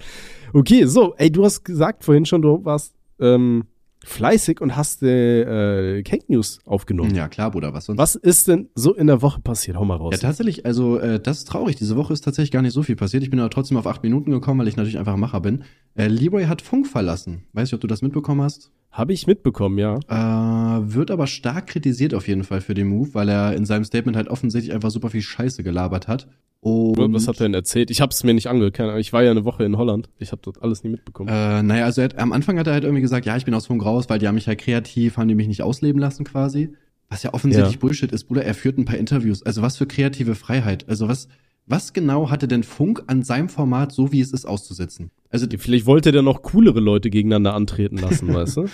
[0.54, 3.66] Okay, so, ey, du hast gesagt vorhin schon, du warst ähm,
[4.08, 7.14] fleißig und hast äh, äh, Cake News aufgenommen.
[7.14, 7.98] Ja, klar, Bruder, was sonst?
[7.98, 9.78] Was ist denn so in der Woche passiert?
[9.78, 10.14] Hau mal raus.
[10.14, 11.76] Ja, tatsächlich, also äh, das ist traurig.
[11.76, 13.24] Diese Woche ist tatsächlich gar nicht so viel passiert.
[13.24, 15.64] Ich bin aber trotzdem auf acht Minuten gekommen, weil ich natürlich einfach ein Macher bin.
[15.96, 17.44] Äh, Leroy hat Funk verlassen.
[17.54, 18.72] Weiß nicht, ob du das mitbekommen hast.
[18.92, 20.00] Habe ich mitbekommen, ja.
[20.08, 23.84] Äh, wird aber stark kritisiert auf jeden Fall für den Move, weil er in seinem
[23.84, 26.28] Statement halt offensichtlich einfach super viel Scheiße gelabert hat.
[26.60, 27.92] Und Was hat er denn erzählt?
[27.92, 28.80] Ich habe es mir nicht angehört.
[28.98, 30.10] Ich war ja eine Woche in Holland.
[30.18, 31.30] Ich habe dort alles nie mitbekommen.
[31.30, 33.54] Äh, naja, also er hat, am Anfang hat er halt irgendwie gesagt, ja, ich bin
[33.54, 36.24] aus Funk raus, weil die haben mich halt kreativ, haben die mich nicht ausleben lassen
[36.26, 36.74] quasi.
[37.10, 37.80] Was ja offensichtlich Ja.
[37.80, 39.44] Bullshit ist, Bruder, er führt ein paar Interviews.
[39.44, 40.90] Also was für kreative Freiheit.
[40.90, 41.28] Also was,
[41.68, 45.12] was genau hatte denn Funk an seinem Format, so wie es ist, auszusetzen?
[45.30, 48.66] Also Vielleicht wollte der noch coolere Leute gegeneinander antreten lassen, weißt du?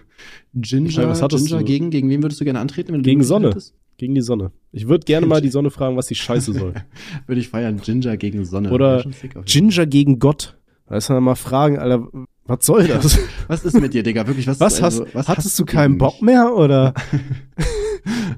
[0.54, 1.64] Ginger, Was hattest Ginger du?
[1.64, 2.92] gegen, gegen wen würdest du gerne antreten?
[2.92, 3.48] Wenn du Gegen Sonne.
[3.48, 3.74] hättest?
[3.98, 4.50] Gegen die Sonne.
[4.72, 6.72] Ich würde gerne mal die Sonne fragen, was die Scheiße soll.
[7.26, 7.82] Würde ich feiern.
[7.82, 8.70] Ginger gegen Sonne.
[8.70, 9.04] Oder
[9.44, 10.56] Ginger gegen Gott.
[10.86, 12.08] Da ist man mal fragen, Alter,
[12.46, 13.18] was soll das?
[13.48, 14.26] Was ist mit dir, Digga?
[14.26, 15.98] Wirklich, was, Was also, hast, was hattest hast du keinen?
[15.98, 16.94] Bock mehr oder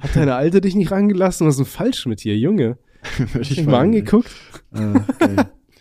[0.00, 1.46] hat deine Alte dich nicht rangelassen?
[1.46, 2.76] Was ist denn falsch mit dir, Junge?
[3.18, 4.30] Würde Ich ich mal angeguckt.
[4.72, 5.36] Äh, geil.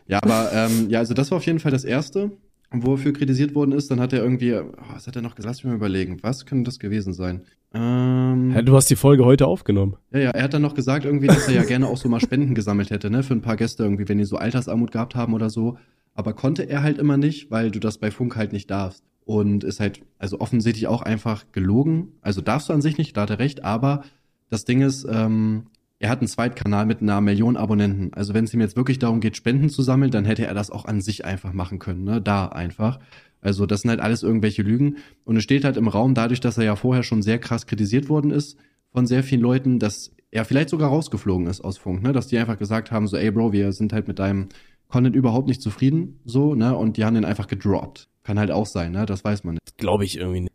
[0.07, 2.31] ja, aber ähm, ja, also das war auf jeden Fall das Erste,
[2.71, 3.91] wo er für kritisiert worden ist.
[3.91, 5.47] Dann hat er irgendwie, oh, was hat er noch gesagt?
[5.55, 6.17] Lass mich mal überlegen.
[6.21, 7.41] Was könnte das gewesen sein?
[7.73, 9.95] Ähm, Ja, du hast die Folge heute aufgenommen.
[10.11, 12.19] ja, ja, er hat dann noch gesagt irgendwie, dass er ja gerne auch so mal
[12.19, 15.33] Spenden gesammelt hätte, ne, für ein paar Gäste irgendwie, wenn die so Altersarmut gehabt haben
[15.33, 15.77] oder so.
[16.13, 19.03] Aber konnte er halt immer nicht, weil du das bei Funk halt nicht darfst.
[19.23, 22.09] Und ist halt, also offensichtlich auch einfach gelogen.
[22.21, 24.03] Also darfst du an sich nicht, da hat er recht, aber
[24.49, 25.67] das Ding ist, ähm,
[26.01, 28.11] er hat einen Zweitkanal mit einer Million Abonnenten.
[28.13, 30.71] Also wenn es ihm jetzt wirklich darum geht, Spenden zu sammeln, dann hätte er das
[30.71, 32.19] auch an sich einfach machen können, ne?
[32.19, 32.99] Da einfach.
[33.39, 34.97] Also das sind halt alles irgendwelche Lügen.
[35.25, 38.09] Und es steht halt im Raum, dadurch, dass er ja vorher schon sehr krass kritisiert
[38.09, 38.57] worden ist
[38.91, 42.13] von sehr vielen Leuten, dass er vielleicht sogar rausgeflogen ist aus Funk, ne?
[42.13, 44.49] Dass die einfach gesagt haben, so, ey Bro, wir sind halt mit deinem
[44.87, 46.75] Content überhaupt nicht zufrieden, so, ne?
[46.75, 48.09] Und die haben den einfach gedroppt.
[48.23, 49.05] Kann halt auch sein, ne?
[49.05, 49.77] Das weiß man nicht.
[49.77, 50.53] Glaube ich irgendwie nicht.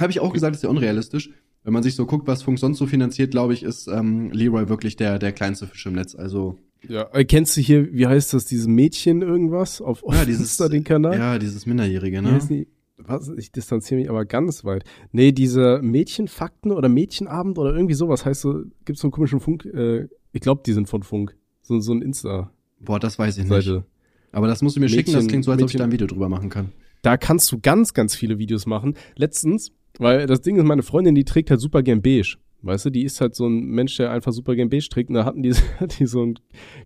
[0.00, 1.30] Habe ich auch gesagt, ist ja unrealistisch.
[1.64, 4.68] Wenn man sich so guckt, was Funk sonst so finanziert, glaube ich, ist ähm, Leroy
[4.68, 6.14] wirklich der, der kleinste Fisch im Netz.
[6.14, 10.42] Also, Ja, äh, kennst du hier, wie heißt das, dieses Mädchen irgendwas auf ja, dieses,
[10.42, 11.16] Insta, den Kanal?
[11.18, 12.38] ja, dieses Minderjährige, ne?
[12.48, 12.68] die?
[12.96, 13.28] Was?
[13.36, 14.84] Ich distanziere mich aber ganz weit.
[15.10, 19.64] Nee, diese Mädchenfakten oder Mädchenabend oder irgendwie sowas heißt so, gibt's so einen komischen Funk,
[19.64, 21.34] äh, ich glaube, die sind von Funk.
[21.62, 22.50] So, so ein Insta-Seite.
[22.80, 23.72] Boah, das weiß ich nicht.
[24.32, 25.84] Aber das musst du mir schicken, das Mädchen- klingt so, als ob ich Mädchen- da
[25.84, 26.72] ein Video drüber machen kann.
[27.02, 28.94] Da kannst du ganz, ganz viele Videos machen.
[29.16, 32.36] Letztens, weil das Ding ist, meine Freundin, die trägt halt super gern beige.
[32.62, 35.10] Weißt du, die ist halt so ein Mensch, der einfach super gern beige trägt.
[35.10, 35.54] Und da hatten die,
[35.98, 36.38] die so ein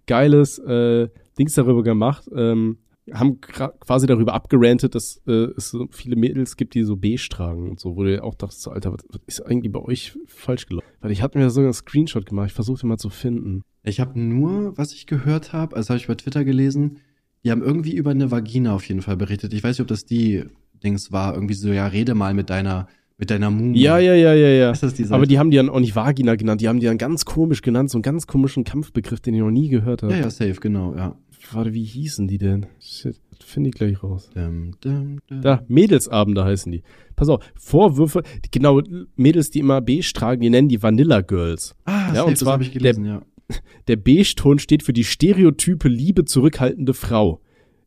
[0.07, 2.29] geiles äh, Dings darüber gemacht.
[2.35, 2.79] Ähm,
[3.13, 7.71] haben quasi darüber abgerantet, dass äh, es so viele Mädels gibt, die so beige tragen
[7.71, 10.87] und so, wo du auch dachtest, Alter, was, was ist eigentlich bei euch falsch gelaufen?
[11.01, 13.63] Weil ich hatte mir sogar einen Screenshot gemacht, ich versuchte mal zu finden.
[13.83, 16.99] Ich habe nur, was ich gehört habe, also habe ich bei Twitter gelesen,
[17.45, 19.53] die haben irgendwie über eine Vagina auf jeden Fall berichtet.
[19.53, 20.45] Ich weiß nicht, ob das die
[20.83, 23.81] Dings war, irgendwie so, ja, rede mal mit deiner, mit deiner Mumie.
[23.81, 24.71] Ja, ja, ja, ja, ja.
[24.71, 25.15] Ist das die Seite?
[25.17, 27.63] Aber die haben die dann auch nicht Vagina genannt, die haben die dann ganz komisch
[27.63, 30.13] genannt, so einen ganz komischen Kampfbegriff, den ich noch nie gehört habe.
[30.15, 31.17] Ja, ja, safe, genau, ja.
[31.53, 32.67] Warte, wie hießen die denn?
[32.81, 34.29] Shit, das finde ich gleich raus.
[34.35, 35.41] Dum, dum, dum.
[35.41, 36.83] Da, Mädelsabende heißen die.
[37.17, 38.83] Pass auf, Vorwürfe, genau,
[39.17, 41.75] Mädels, die immer beige tragen, die nennen die Vanilla Girls.
[41.85, 43.23] Ah, Ja, safe, und das zwar habe ich gelesen, ja.
[43.89, 47.41] Der Beige-Ton steht für die stereotype, liebe, zurückhaltende Frau.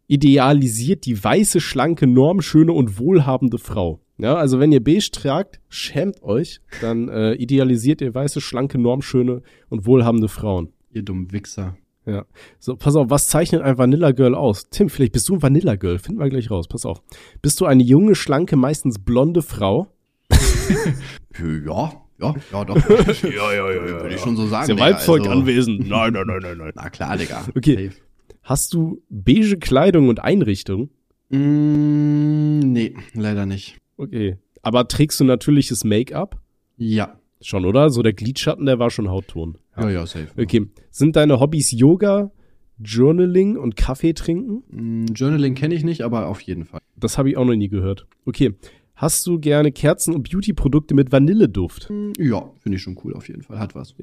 [0.08, 4.02] Idealisiert die weiße, schlanke, normschöne und wohlhabende Frau.
[4.22, 9.42] Ja, also wenn ihr beige tragt, schämt euch, dann äh, idealisiert ihr weiße, schlanke, normschöne
[9.70, 10.70] und wohlhabende Frauen.
[10.92, 11.76] Ihr dummen Wichser.
[12.06, 12.26] Ja.
[12.60, 14.70] So, pass auf, was zeichnet ein Vanilla Girl aus?
[14.70, 15.98] Tim, vielleicht bist du ein Vanilla Girl.
[15.98, 16.68] Finden wir gleich raus.
[16.68, 17.02] Pass auf.
[17.42, 19.88] Bist du eine junge, schlanke, meistens blonde Frau?
[21.66, 22.76] Ja, ja, ja, doch.
[22.76, 24.02] ja, ja, ja, ja.
[24.04, 24.64] Würde ich schon so sagen.
[24.64, 25.80] Ist ja Digga, Waldvolk also- anwesend.
[25.90, 26.72] Nein, nein, nein, nein, nein.
[26.76, 27.46] Na klar, Digga.
[27.56, 27.88] Okay.
[27.88, 28.02] Safe.
[28.44, 30.90] Hast du beige Kleidung und Einrichtung?
[31.30, 33.78] Mm, nee, leider nicht.
[34.02, 34.38] Okay.
[34.62, 36.40] Aber trägst du natürliches Make-up?
[36.78, 37.20] Ja.
[37.42, 37.90] Schon, oder?
[37.90, 39.58] So der Glidschatten, der war schon Hautton.
[39.78, 40.28] Ja, ja, safe.
[40.38, 40.68] Okay.
[40.90, 42.32] Sind deine Hobbys Yoga,
[42.80, 44.64] Journaling und Kaffee trinken?
[44.70, 46.82] Mm, Journaling kenne ich nicht, aber auf jeden Fall.
[46.96, 48.08] Das habe ich auch noch nie gehört.
[48.26, 48.56] Okay.
[48.96, 51.90] Hast du gerne Kerzen und Beauty-Produkte mit Vanilleduft?
[51.90, 53.58] Mm, Ja, finde ich schon cool, auf jeden Fall.
[53.60, 53.96] Hat was.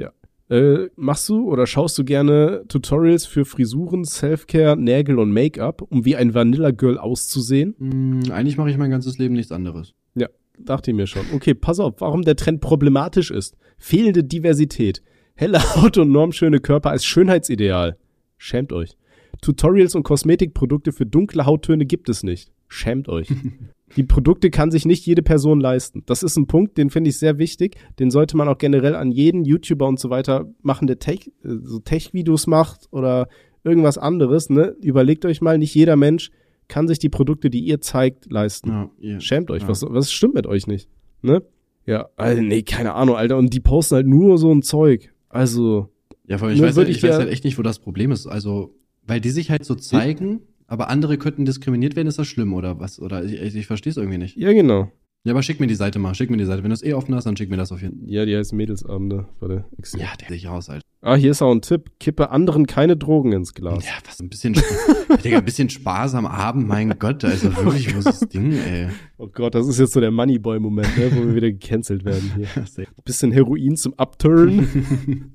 [0.51, 6.05] Äh, machst du oder schaust du gerne Tutorials für Frisuren, Selfcare, Nägel und Make-up, um
[6.07, 7.75] wie ein Vanilla Girl auszusehen?
[7.79, 9.95] Mm, eigentlich mache ich mein ganzes Leben nichts anderes.
[10.15, 11.27] Ja, dachte ich mir schon.
[11.35, 13.57] Okay, pass auf, warum der Trend problematisch ist.
[13.77, 15.03] Fehlende Diversität.
[15.35, 17.99] Helle Haut und normschöne Körper als Schönheitsideal.
[18.39, 18.97] Schämt euch.
[19.43, 22.51] Tutorials und Kosmetikprodukte für dunkle Hauttöne gibt es nicht.
[22.69, 23.29] Schämt euch.
[23.97, 26.03] Die Produkte kann sich nicht jede Person leisten.
[26.05, 27.77] Das ist ein Punkt, den finde ich sehr wichtig.
[27.99, 31.49] Den sollte man auch generell an jeden YouTuber und so weiter machen, der Tech, äh,
[31.63, 33.29] so Tech-Videos macht oder
[33.65, 34.51] irgendwas anderes.
[34.51, 34.77] Ne?
[34.83, 36.31] Überlegt euch mal, nicht jeder Mensch
[36.69, 38.69] kann sich die Produkte, die ihr zeigt, leisten.
[38.69, 39.69] Ja, ihr, Schämt euch, ja.
[39.69, 40.91] was, was stimmt mit euch nicht?
[41.23, 41.43] Ne?
[41.87, 43.39] Ja, also, nee, keine Ahnung, Alter.
[43.39, 45.15] Und die posten halt nur so ein Zeug.
[45.31, 45.89] Also,
[46.27, 47.63] Ja, vor allem, ich, Nur weiß, halt, ich ich weiß ja- halt echt nicht, wo
[47.63, 48.27] das Problem ist.
[48.27, 48.75] Also,
[49.07, 52.79] weil die sich halt so zeigen, aber andere könnten diskriminiert werden, ist das schlimm oder
[52.79, 53.01] was?
[53.01, 54.37] Oder ich, ich, ich verstehe es irgendwie nicht.
[54.37, 54.93] ja, genau.
[55.25, 56.63] Ja, aber schick mir die Seite mal, schick mir die Seite.
[56.63, 58.09] Wenn du es eh offen hast, dann schick mir das auf jeden Fall.
[58.09, 59.27] Ja, die heißt Mädelsabende.
[59.41, 59.99] Warte, ich seh.
[59.99, 60.83] Ja, der sich raus, Alter.
[61.03, 61.91] Ah, hier ist auch ein Tipp.
[61.99, 63.85] Kippe anderen keine Drogen ins Glas.
[63.85, 64.55] Ja, was ein bisschen,
[65.25, 68.89] Digga, ein bisschen Spaß am Abend, mein Gott, also wirklich, wo ist das Ding, ey?
[69.19, 72.87] Oh Gott, das ist jetzt so der Moneyboy-Moment, ne, wo wir wieder gecancelt werden hier.
[73.05, 75.33] Bisschen Heroin zum Upturn.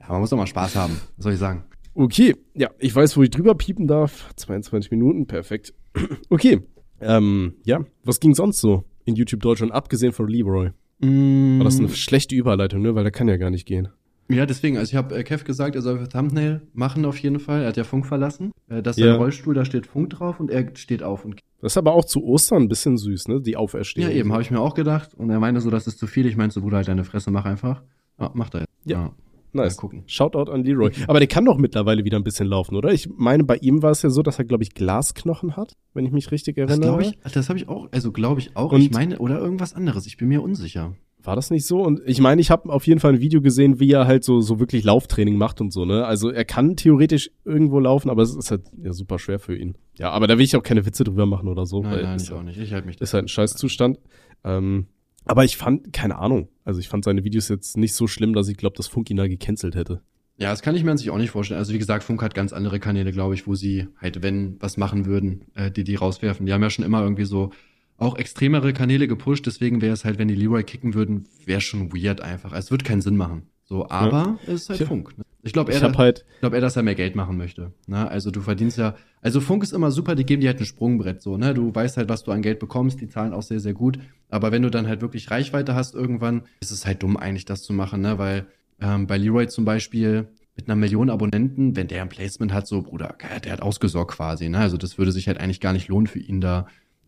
[0.00, 1.64] Ja, man muss doch mal Spaß haben, was soll ich sagen?
[1.94, 4.32] Okay, ja, ich weiß, wo ich drüber piepen darf.
[4.36, 5.74] 22 Minuten, perfekt.
[6.30, 6.60] Okay,
[7.00, 10.70] ähm, ja, was ging sonst so in YouTube Deutschland, abgesehen von Leroy?
[11.00, 13.88] War das eine schlechte Überleitung, ne, weil der kann ja gar nicht gehen.
[14.28, 17.40] Ja, deswegen, also ich habe äh, Kev gesagt, er soll für Thumbnail machen auf jeden
[17.40, 17.62] Fall.
[17.62, 18.52] Er hat ja Funk verlassen.
[18.68, 19.12] Äh, das ist Ja.
[19.14, 22.04] ein Rollstuhl, da steht Funk drauf und er steht auf und Das ist aber auch
[22.04, 24.08] zu Ostern ein bisschen süß, ne, die Auferstehung.
[24.08, 25.12] Ja, eben, habe ich mir auch gedacht.
[25.14, 26.24] Und er meinte so, das ist zu viel.
[26.26, 27.82] Ich meinte so, Bruder, halt deine Fresse, mach einfach.
[28.18, 28.70] Ja, macht er jetzt.
[28.84, 29.12] Ja.
[29.52, 29.76] Nice.
[29.76, 30.02] Mal gucken.
[30.06, 30.90] Shoutout an Leroy.
[31.06, 32.92] Aber der kann doch mittlerweile wieder ein bisschen laufen, oder?
[32.92, 36.06] Ich meine, bei ihm war es ja so, dass er, glaube ich, Glasknochen hat, wenn
[36.06, 36.88] ich mich richtig Das erinnere.
[36.98, 38.72] glaube ich, das habe ich auch, also glaube ich auch.
[38.72, 40.06] Und- ich meine, oder irgendwas anderes.
[40.06, 40.94] Ich bin mir unsicher.
[41.24, 41.80] War das nicht so?
[41.80, 44.40] Und ich meine, ich habe auf jeden Fall ein Video gesehen, wie er halt so,
[44.40, 46.04] so wirklich Lauftraining macht und so, ne?
[46.04, 49.76] Also er kann theoretisch irgendwo laufen, aber es ist halt ja, super schwer für ihn.
[49.98, 51.80] Ja, aber da will ich auch keine Witze drüber machen oder so.
[51.80, 52.58] Nein, nein, ich ja- auch nicht.
[52.58, 53.04] Ich halte mich da.
[53.04, 54.00] ist halt ein Scheißzustand.
[54.42, 54.86] Ähm,
[55.24, 58.48] aber ich fand, keine Ahnung, also ich fand seine Videos jetzt nicht so schlimm, dass
[58.48, 60.02] ich glaube, dass Funk ihn da gecancelt hätte.
[60.38, 61.58] Ja, das kann ich mir an sich auch nicht vorstellen.
[61.58, 64.76] Also wie gesagt, Funk hat ganz andere Kanäle, glaube ich, wo sie halt, wenn was
[64.76, 66.46] machen würden, äh, die die rauswerfen.
[66.46, 67.50] Die haben ja schon immer irgendwie so
[67.98, 69.46] auch extremere Kanäle gepusht.
[69.46, 72.52] Deswegen wäre es halt, wenn die Leroy kicken würden, wäre schon weird einfach.
[72.52, 73.42] Also Es wird keinen Sinn machen.
[73.64, 75.16] So, aber es ist halt Ich- Funk.
[75.18, 75.24] Ne?
[75.44, 77.72] Ich glaube, er, halt, ich glaube eher, dass er mehr Geld machen möchte.
[77.88, 78.08] Ne?
[78.08, 81.20] Also du verdienst ja, also Funk ist immer super, die geben dir halt ein Sprungbrett
[81.20, 81.52] so, ne?
[81.52, 83.98] Du weißt halt, was du an Geld bekommst, die zahlen auch sehr, sehr gut.
[84.28, 87.62] Aber wenn du dann halt wirklich Reichweite hast irgendwann, ist es halt dumm eigentlich, das
[87.64, 88.18] zu machen, ne?
[88.18, 88.46] Weil
[88.80, 92.82] ähm, bei Leroy zum Beispiel mit einer Million Abonnenten, wenn der ein Placement hat, so,
[92.82, 94.58] Bruder, der hat ausgesorgt quasi, ne?
[94.58, 96.66] Also das würde sich halt eigentlich gar nicht lohnen für ihn da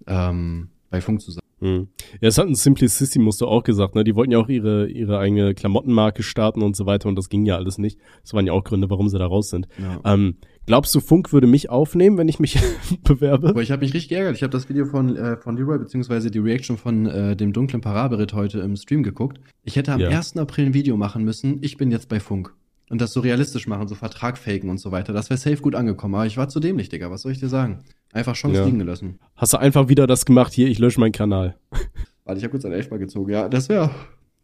[0.09, 1.44] ähm, bei Funk zu sein.
[1.61, 1.89] Hm.
[2.21, 4.05] Ja, es hat ein Simplicissimus doch auch gesagt, ne?
[4.05, 7.47] Die wollten ja auch ihre, ihre eigene Klamottenmarke starten und so weiter und das ging
[7.47, 7.99] ja alles nicht.
[8.23, 9.69] Das waren ja auch Gründe, warum sie da raus sind.
[9.79, 10.13] Ja.
[10.13, 10.37] Ähm,
[10.67, 12.59] glaubst du, Funk würde mich aufnehmen, wenn ich mich
[13.05, 13.49] bewerbe?
[13.51, 14.37] Aber ich habe mich richtig geärgert.
[14.37, 17.81] Ich habe das Video von, äh, von Leroy, beziehungsweise die Reaction von äh, dem dunklen
[17.81, 19.41] Paraberitt heute im Stream geguckt.
[19.63, 20.09] Ich hätte am Ja.
[20.11, 20.37] 1.
[20.37, 21.59] April ein Video machen müssen.
[21.63, 22.53] Ich bin jetzt bei Funk.
[22.91, 25.15] Und das so realistisch machen, so Vertrag faken und so weiter.
[25.15, 26.15] Das wäre safe gut angekommen.
[26.17, 27.11] Aber ich war zu dämlich, Digga.
[27.11, 27.79] Was soll ich dir sagen?
[28.15, 28.65] Einfach Chance Ja.
[28.65, 29.19] liegen gelassen.
[29.37, 31.57] Hast du einfach wieder das gemacht, hier, ich lösche meinen Kanal.
[32.25, 33.31] Warte, ich habe kurz ein Elfmal gezogen.
[33.31, 33.91] Ja, das wäre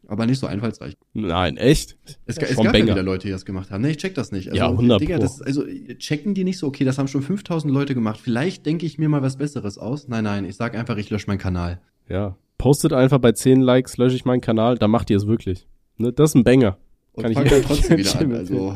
[0.08, 0.94] aber nicht so einfallsreich.
[1.14, 1.96] Nein, echt?
[2.26, 2.92] Es, Ja, es vom gab ja Banger.
[2.94, 3.80] wieder Leute, die das gemacht haben.
[3.82, 4.48] Nee, ich check das nicht.
[4.48, 5.22] Also, Ja, 100 Digga, Pro.
[5.22, 5.64] das, also
[5.98, 8.20] checken die nicht so, okay, das haben schon 5000 Leute gemacht.
[8.20, 10.08] Vielleicht denke ich mir mal was Besseres aus.
[10.08, 11.80] Nein, nein, ich sag einfach, ich lösche meinen Kanal.
[12.08, 12.36] Ja.
[12.58, 15.68] Postet einfach bei 10 Likes, lösche ich meinen Kanal, dann macht ihr es wirklich.
[15.96, 16.12] Ne?
[16.12, 16.76] Das ist ein Banger.
[17.12, 18.32] Und Kann ich- dann trotzdem wieder an.
[18.34, 18.74] Also,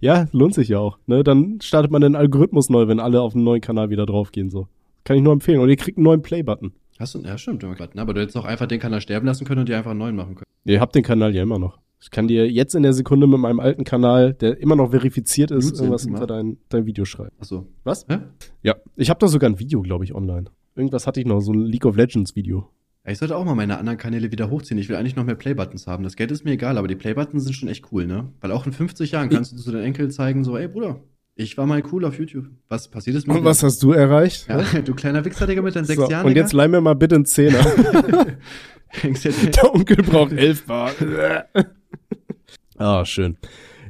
[0.00, 0.98] Ja, lohnt sich ja auch.
[1.06, 1.24] Ne?
[1.24, 4.50] Dann startet man den Algorithmus neu, wenn alle auf einen neuen Kanal wieder draufgehen.
[4.50, 4.68] So.
[5.04, 5.60] Kann ich nur empfehlen.
[5.60, 6.72] Und ihr kriegt einen neuen Play-Button.
[6.98, 9.68] Hast du, ja, stimmt, aber du hättest auch einfach den Kanal sterben lassen können und
[9.68, 10.46] dir einfach einen neuen machen können.
[10.64, 11.78] Ihr habt den Kanal ja immer noch.
[12.00, 15.50] Ich kann dir jetzt in der Sekunde mit meinem alten Kanal, der immer noch verifiziert
[15.50, 17.34] ist, Blutsinn irgendwas unter dein, dein Video schreiben.
[17.40, 17.66] Achso.
[17.84, 18.06] Was?
[18.08, 18.18] Hä?
[18.62, 18.76] Ja.
[18.96, 20.50] Ich habe da sogar ein Video, glaube ich, online.
[20.76, 22.68] Irgendwas hatte ich noch, so ein League of Legends Video.
[23.08, 24.78] Ich sollte auch mal meine anderen Kanäle wieder hochziehen.
[24.78, 26.04] Ich will eigentlich noch mehr Playbuttons haben.
[26.04, 28.32] Das Geld ist mir egal, aber die Playbuttons sind schon echt cool, ne?
[28.40, 31.00] Weil auch in 50 Jahren kannst du zu deinen Enkeln zeigen, so, ey Bruder,
[31.34, 32.46] ich war mal cool auf YouTube.
[32.68, 34.48] Was passiert ist mit Und was hast du erreicht?
[34.48, 36.26] Ja, du kleiner Wichser, Digga, mit deinen sechs so, Jahren.
[36.26, 37.64] und jetzt leih mir mal bitte einen Zehner.
[39.02, 40.92] Der Onkel braucht elf Bar.
[42.76, 43.36] ah, schön.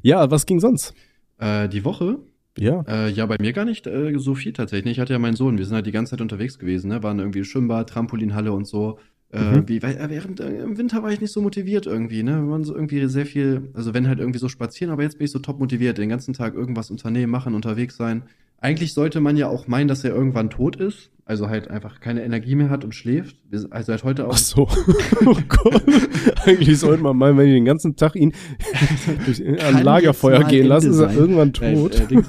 [0.03, 0.95] Ja, was ging sonst?
[1.39, 2.19] äh, die Woche
[2.61, 2.83] Ja.
[2.89, 4.93] Äh, ja, bei mir gar nicht äh, so viel tatsächlich.
[4.93, 5.59] Ich hatte ja meinen Sohn.
[5.59, 7.03] Wir sind halt die ganze Zeit unterwegs gewesen, ne?
[7.03, 8.99] Waren irgendwie Schwimmbad, Trampolinhalle und so.
[9.31, 9.69] Äh, Mhm.
[9.69, 12.43] wie, weil, äh, während äh, im Winter war ich nicht so motiviert irgendwie, ne?
[12.43, 15.27] Wir waren so irgendwie sehr viel, also wenn halt irgendwie so spazieren, aber jetzt bin
[15.27, 18.23] ich so top motiviert, den ganzen Tag irgendwas unternehmen, machen, unterwegs sein.
[18.61, 22.25] Eigentlich sollte man ja auch meinen, dass er irgendwann tot ist, also halt einfach keine
[22.25, 23.37] Energie mehr hat und schläft.
[23.71, 24.33] Also halt heute auch.
[24.35, 24.69] Ach so.
[25.27, 25.83] oh Gott.
[26.45, 28.33] Eigentlich sollte man mal, wenn ich den ganzen Tag ihn
[29.27, 32.01] durch, an Lagerfeuer gehen lassen, ist er irgendwann Äh, tot.
[32.11, 32.23] äh,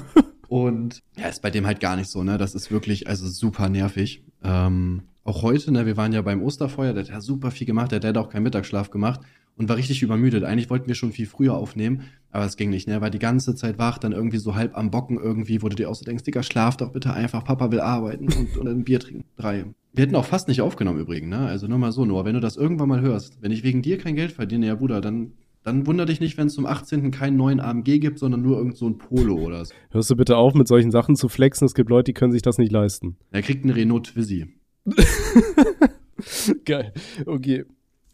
[0.48, 2.36] und ja, ist bei dem halt gar nicht so, ne?
[2.38, 4.22] Das ist wirklich, also super nervig.
[4.42, 7.92] Ähm, auch heute, ne, wir waren ja beim Osterfeuer, der hat ja super viel gemacht,
[7.92, 9.20] der hat auch keinen Mittagsschlaf gemacht
[9.56, 10.42] und war richtig übermüdet.
[10.42, 12.94] Eigentlich wollten wir schon viel früher aufnehmen, aber es ging nicht, ne?
[12.94, 15.76] Er war die ganze Zeit wach, dann irgendwie so halb am Bocken irgendwie, wo du
[15.76, 18.84] dir auch so denkst, Digga, schlaf doch bitte einfach, Papa will arbeiten und, und ein
[18.84, 19.24] Bier trinken.
[19.36, 19.66] Drei.
[19.92, 21.46] Wir hätten auch fast nicht aufgenommen übrigens, ne?
[21.46, 23.98] Also nur mal so, nur wenn du das irgendwann mal hörst, wenn ich wegen dir
[23.98, 27.10] kein Geld verdiene, ja Bruder, dann dann wunder dich nicht, wenn es zum 18.
[27.10, 29.74] keinen neuen AMG gibt, sondern nur irgend so ein Polo oder so.
[29.90, 31.66] Hörst du bitte auf, mit solchen Sachen zu flexen?
[31.66, 33.18] Es gibt Leute, die können sich das nicht leisten.
[33.30, 34.59] Er kriegt einen Renault Twizy.
[36.64, 36.92] Geil.
[37.26, 37.64] Okay.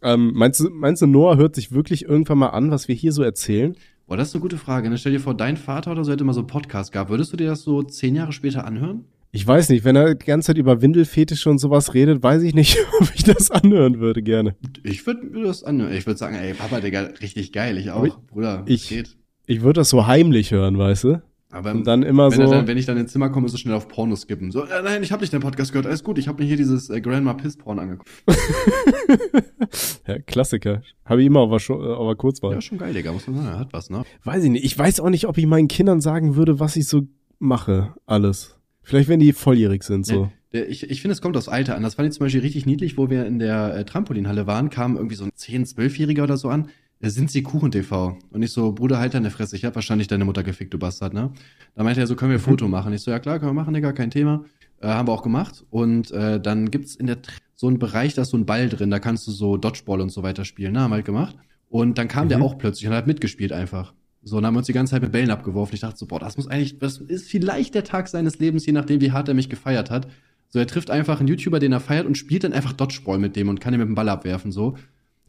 [0.03, 3.13] Ähm, meinst, du, meinst du, Noah hört sich wirklich irgendwann mal an, was wir hier
[3.13, 3.77] so erzählen?
[4.07, 4.89] Boah, das ist eine gute Frage.
[4.89, 4.99] Ne?
[4.99, 7.11] Stell dir vor, dein Vater oder so hätte mal so einen Podcast gehabt.
[7.11, 9.05] Würdest du dir das so zehn Jahre später anhören?
[9.33, 12.55] Ich weiß nicht, wenn er die ganze Zeit über Windelfetische und sowas redet, weiß ich
[12.55, 14.55] nicht, ob ich das anhören würde gerne.
[14.85, 15.93] Ich würde mir das anhören.
[15.93, 17.77] Ich würde sagen, ey, Papa, Digga, richtig geil.
[17.79, 18.63] Ich auch, ich- Bruder.
[18.67, 19.17] ich- geht.
[19.49, 21.23] Ich würde das so heimlich hören, weißt du?
[21.57, 22.51] Aber Und dann immer wenn, so.
[22.53, 24.51] dann, wenn ich dann ins Zimmer komme, so schnell auf Porno skippen.
[24.51, 25.87] So, äh, nein, ich habe nicht deinen Podcast gehört.
[25.87, 26.19] Alles gut.
[26.19, 28.11] Ich habe mir hier dieses äh, Grandma Piss Porn angeguckt.
[30.07, 30.83] ja, Klassiker.
[31.05, 32.53] Habe ich immer auf der, Scho- äh, auf der Kurzwahl.
[32.53, 33.13] Ja, schon geil, Digga.
[33.13, 33.49] Muss man sagen.
[33.49, 34.03] Er hat was, ne?
[34.25, 34.65] Weiß ich nicht.
[34.65, 37.03] Ich weiß auch nicht, ob ich meinen Kindern sagen würde, was ich so
[37.39, 37.95] mache.
[38.07, 38.59] Alles.
[38.83, 40.31] Vielleicht, wenn die volljährig sind, so.
[40.53, 41.83] Nee, ich ich finde, es kommt aufs Alter an.
[41.83, 44.97] Das fand ich zum Beispiel richtig niedlich, wo wir in der äh, Trampolinhalle waren, kam
[44.97, 46.69] irgendwie so ein 10-, 12-Jähriger oder so an.
[47.01, 48.19] Äh, Sind sie Kuchen TV?
[48.31, 49.57] Und ich so, Bruder, halt deine Fresse.
[49.57, 51.31] Ich hab wahrscheinlich deine Mutter gefickt, du Bastard, ne?
[51.75, 52.93] Da meinte er so, können wir ein Foto machen?
[52.93, 54.45] Ich so, ja klar, können wir machen, Digga, kein Thema.
[54.81, 55.65] Äh, haben wir auch gemacht.
[55.71, 57.19] Und äh, dann gibt's in der
[57.55, 60.11] so einen Bereich, da ist so ein Ball drin, da kannst du so Dodgeball und
[60.11, 60.73] so weiter spielen.
[60.75, 61.37] Ne, haben wir halt gemacht.
[61.69, 62.45] Und dann kam der Mhm.
[62.45, 63.95] auch plötzlich und hat mitgespielt einfach.
[64.23, 65.75] So, dann haben wir uns die ganze Zeit mit Bällen abgeworfen.
[65.75, 68.73] Ich dachte so, boah, das muss eigentlich, das ist vielleicht der Tag seines Lebens, je
[68.73, 70.09] nachdem, wie hart er mich gefeiert hat.
[70.49, 73.37] So, er trifft einfach einen YouTuber, den er feiert und spielt dann einfach Dodgeball mit
[73.37, 74.77] dem und kann ihn mit dem Ball abwerfen, so.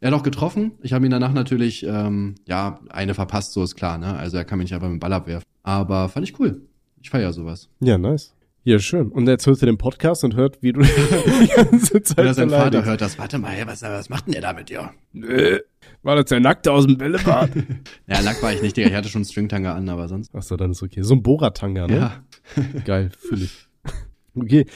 [0.00, 0.72] Er hat auch getroffen.
[0.82, 4.16] Ich habe ihn danach natürlich, ähm, ja, eine verpasst, so ist klar, ne?
[4.16, 5.44] Also er kann mich nicht einfach mit dem Ball abwerfen.
[5.64, 6.62] Aber fand ich cool.
[7.02, 7.68] Ich feiere sowas.
[7.80, 8.34] Ja, nice.
[8.62, 9.08] Ja, schön.
[9.08, 12.50] Und jetzt hört ihr den Podcast und hört, wie du die ganze Zeit Oder sein
[12.50, 13.18] Vater hört das.
[13.18, 14.90] Warte mal, was, was macht denn der da mit dir?
[15.12, 15.58] Nö.
[16.02, 17.50] War das der Nackte aus dem Bällebad?
[18.06, 18.88] Ja, Lack war ich nicht, Digga.
[18.88, 20.34] Ich hatte schon einen Stringtanger an, aber sonst.
[20.34, 21.02] Achso, dann ist okay.
[21.02, 21.96] So ein Boratanga, ne?
[21.96, 22.24] Ja.
[22.84, 23.68] Geil, fühle ich.
[24.34, 24.66] Okay.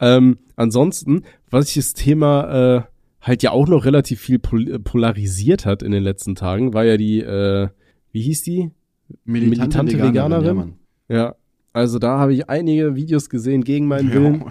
[0.00, 2.82] Ähm, ansonsten, was ich das Thema äh,
[3.22, 6.84] halt ja auch noch relativ viel pol äh, polarisiert hat in den letzten Tagen, war
[6.84, 7.68] ja die, äh,
[8.10, 8.70] wie hieß die?
[9.24, 10.44] Militante Veganerin?
[10.46, 10.74] Ja, Mann.
[11.08, 11.34] Ja.
[11.74, 14.44] Also da habe ich einige Videos gesehen gegen meinen Willen,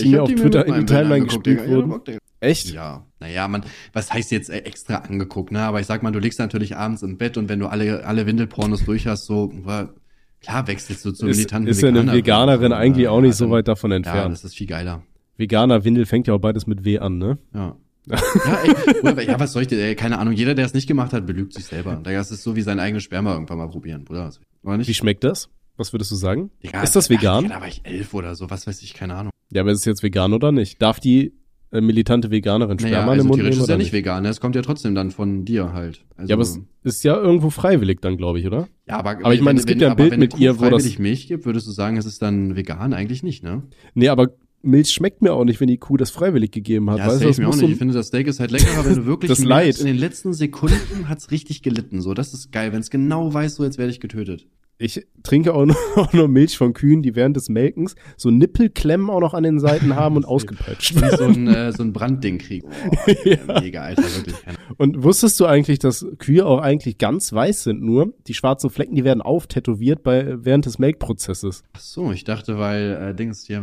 [0.00, 1.60] die mir auf die Twitter mit in die Timeline gespielt.
[1.60, 2.18] Ja, wurden.
[2.40, 2.72] Echt?
[2.72, 5.60] Ja, naja, man, was heißt jetzt äh, extra angeguckt, ne?
[5.60, 8.26] Aber ich sag mal, du liegst natürlich abends im Bett und wenn du alle, alle
[8.26, 9.52] Windelpornos durch hast, so,
[10.40, 13.12] klar wechselst du Ist, militanten ist ja eine Veganerin so, eigentlich ne?
[13.12, 14.32] auch nicht Ja, so weit davon Ja, entfernt.
[14.32, 15.02] das ist viel geiler.
[15.36, 17.38] Veganer, Windel fängt ja auch beides mit W an, ne?
[17.54, 17.76] Ja.
[18.08, 18.58] Ja,
[19.16, 21.26] ey, ja, was soll ich dir, ey, keine Ahnung, jeder, der es nicht gemacht hat,
[21.26, 22.00] belügt sich selber.
[22.02, 24.30] Das ist so wie sein eigenes Sperma irgendwann mal probieren, Bruder.
[24.62, 24.88] Oder nicht?
[24.88, 25.48] Wie schmeckt das?
[25.76, 26.50] Was würdest du sagen?
[26.62, 27.42] Digga, ist das vegan?
[27.44, 29.30] Digga, da war ich elf oder so, was weiß ich, keine Ahnung.
[29.50, 30.80] Ja, aber ist es jetzt vegan oder nicht?
[30.80, 31.34] Darf die
[31.70, 34.28] äh, militante Veganerin Sperma Naja, in also den Mund nehmen ist ja nicht vegan, ne?
[34.30, 36.04] Es kommt ja trotzdem dann von dir halt.
[36.16, 38.68] Also, Ja, aber es ist ja irgendwo freiwillig dann, glaube ich, oder?
[38.88, 40.70] ja, aber, aber ich meine, es gibt ja ein Bild wenn mit ihr, wo das-
[40.70, 42.92] freiwillig Milch gibt, würdest du sagen, es ist dann vegan?
[42.94, 43.64] Eigentlich nicht, ne?
[43.94, 44.28] Nee, aber
[44.62, 46.98] Milch schmeckt mir auch nicht, wenn die Kuh das freiwillig gegeben hat.
[46.98, 47.60] Ja, weißt das mir auch nicht.
[47.60, 49.78] so Ich finde, das Steak ist halt leckerer, wenn du wirklich Das Leid.
[49.78, 52.00] in den letzten Sekunden hat's richtig gelitten.
[52.00, 52.72] So, das ist geil.
[52.72, 54.46] Wenn es genau weiß, so jetzt werde ich getötet.
[54.78, 59.08] ich trinke auch nur, auch nur Milch von Kühen, die während des Melkens so Nippelklemmen
[59.08, 61.16] auch noch an den Seiten haben und ausgepeitscht werden.
[61.16, 62.68] so ein, äh, so ein Brandding kriegen.
[62.68, 64.34] Oh, Mega, Alter, wirklich.
[64.78, 68.12] Und wusstest du eigentlich, dass Kühe auch eigentlich ganz weiß sind nur?
[68.26, 71.62] Die schwarzen Flecken, die werden auftätowiert bei, während des Melkprozesses.
[71.72, 73.62] Ach so, ich dachte, weil äh, Dings hier.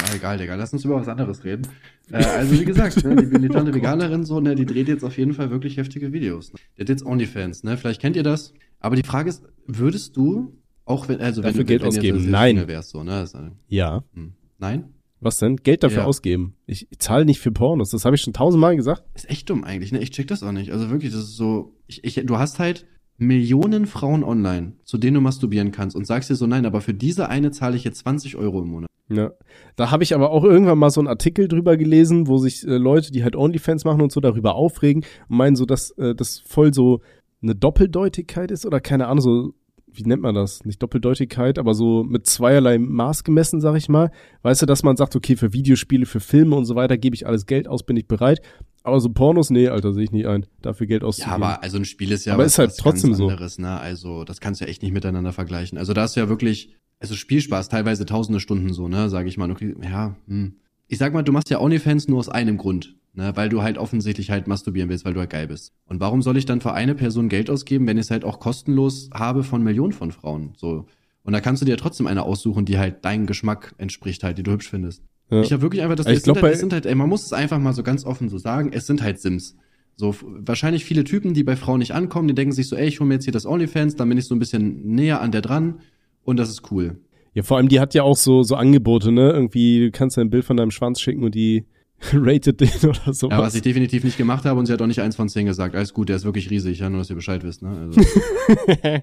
[0.00, 0.54] Ah, egal, Digga.
[0.54, 1.66] Lass uns über was anderes reden.
[2.10, 5.34] Äh, also wie gesagt, ne, die militante Veganerin so, ne, die dreht jetzt auf jeden
[5.34, 6.52] Fall wirklich heftige Videos.
[6.52, 6.58] Ne?
[6.76, 7.76] Die hat jetzt OnlyFans, ne?
[7.76, 8.52] Vielleicht kennt ihr das.
[8.80, 12.18] Aber die Frage ist, würdest du auch wenn also Dafür wenn du Geld wenn ausgeben?
[12.18, 12.68] jetzt Nein.
[12.68, 13.22] Wärst so, ne?
[13.22, 14.02] Ist, äh, Ja.
[14.14, 14.32] hm.
[14.58, 14.84] Nein?
[15.20, 15.56] Was denn?
[15.56, 16.04] Geld dafür Ja.
[16.06, 16.54] ausgeben.
[16.66, 17.90] Ich, ich zahle nicht für Pornos.
[17.90, 19.04] Das habe ich schon tausendmal gesagt.
[19.14, 20.00] Ist echt dumm eigentlich, ne?
[20.00, 20.72] Ich check das auch nicht.
[20.72, 21.76] Also wirklich, das ist so.
[21.86, 22.86] Ich, ich, du hast halt
[23.18, 26.92] Millionen Frauen online, zu denen du masturbieren kannst und sagst dir so, nein, aber für
[26.94, 28.88] diese eine zahle ich jetzt 20 Euro im Monat.
[29.16, 29.30] Ja.
[29.76, 32.76] Da habe ich aber auch irgendwann mal so einen Artikel drüber gelesen, wo sich äh,
[32.76, 36.38] Leute, die halt OnlyFans machen und so darüber aufregen und meinen so, dass äh, das
[36.40, 37.00] voll so
[37.42, 39.54] eine Doppeldeutigkeit ist oder keine Ahnung, so
[39.94, 40.64] wie nennt man das?
[40.64, 44.10] Nicht Doppeldeutigkeit, aber so mit zweierlei Maß gemessen, sag ich mal.
[44.40, 47.26] Weißt du, dass man sagt, okay, für Videospiele, für Filme und so weiter gebe ich
[47.26, 48.40] alles Geld aus, bin ich bereit.
[48.84, 51.42] Aber so Pornos, nee, Alter, sehe ich nicht ein, dafür Geld Ja, auszugeben.
[51.42, 53.28] aber also ein Spiel ist ja Aber was, ist halt trotzdem ganz so.
[53.28, 53.78] anderes, ne?
[53.78, 55.76] Also das kannst du ja echt nicht miteinander vergleichen.
[55.76, 59.10] Also da ist ja wirklich, also Spielspaß, teilweise tausende Stunden so, ne?
[59.10, 59.50] Sage ich mal.
[59.50, 60.54] Okay, ja, hm.
[60.86, 63.32] Ich sag mal, du machst ja OnlyFans nur aus einem Grund, ne?
[63.34, 65.72] Weil du halt offensichtlich halt masturbieren willst, weil du halt geil bist.
[65.86, 68.38] Und warum soll ich dann für eine Person Geld ausgeben, wenn ich es halt auch
[68.38, 70.52] kostenlos habe von Millionen von Frauen?
[70.56, 70.86] So.
[71.24, 74.44] Und da kannst du dir trotzdem eine aussuchen, die halt deinem Geschmack entspricht, halt, die
[74.44, 75.02] du hübsch findest.
[75.30, 75.40] Ja.
[75.40, 77.08] Ich habe wirklich einfach das, Ich es, glaub, sind halt, es sind halt, ey, man
[77.08, 79.56] muss es einfach mal so ganz offen so sagen, es sind halt Sims.
[79.96, 83.00] So, wahrscheinlich viele Typen, die bei Frauen nicht ankommen, die denken sich so, ey, ich
[83.00, 85.42] hole mir jetzt hier das OnlyFans, dann bin ich so ein bisschen näher an der
[85.42, 85.80] dran
[86.24, 86.98] und das ist cool.
[87.34, 89.30] Ja, vor allem, die hat ja auch so, so Angebote, ne?
[89.30, 91.64] Irgendwie, du kannst ein Bild von deinem Schwanz schicken und die
[92.12, 93.36] rated den oder sowas.
[93.36, 95.46] Ja, was ich definitiv nicht gemacht habe und sie hat auch nicht eins von zehn
[95.46, 95.74] gesagt.
[95.74, 97.70] Alles gut, der ist wirklich riesig, ja, nur dass ihr Bescheid wisst, ne?
[97.70, 98.00] Also,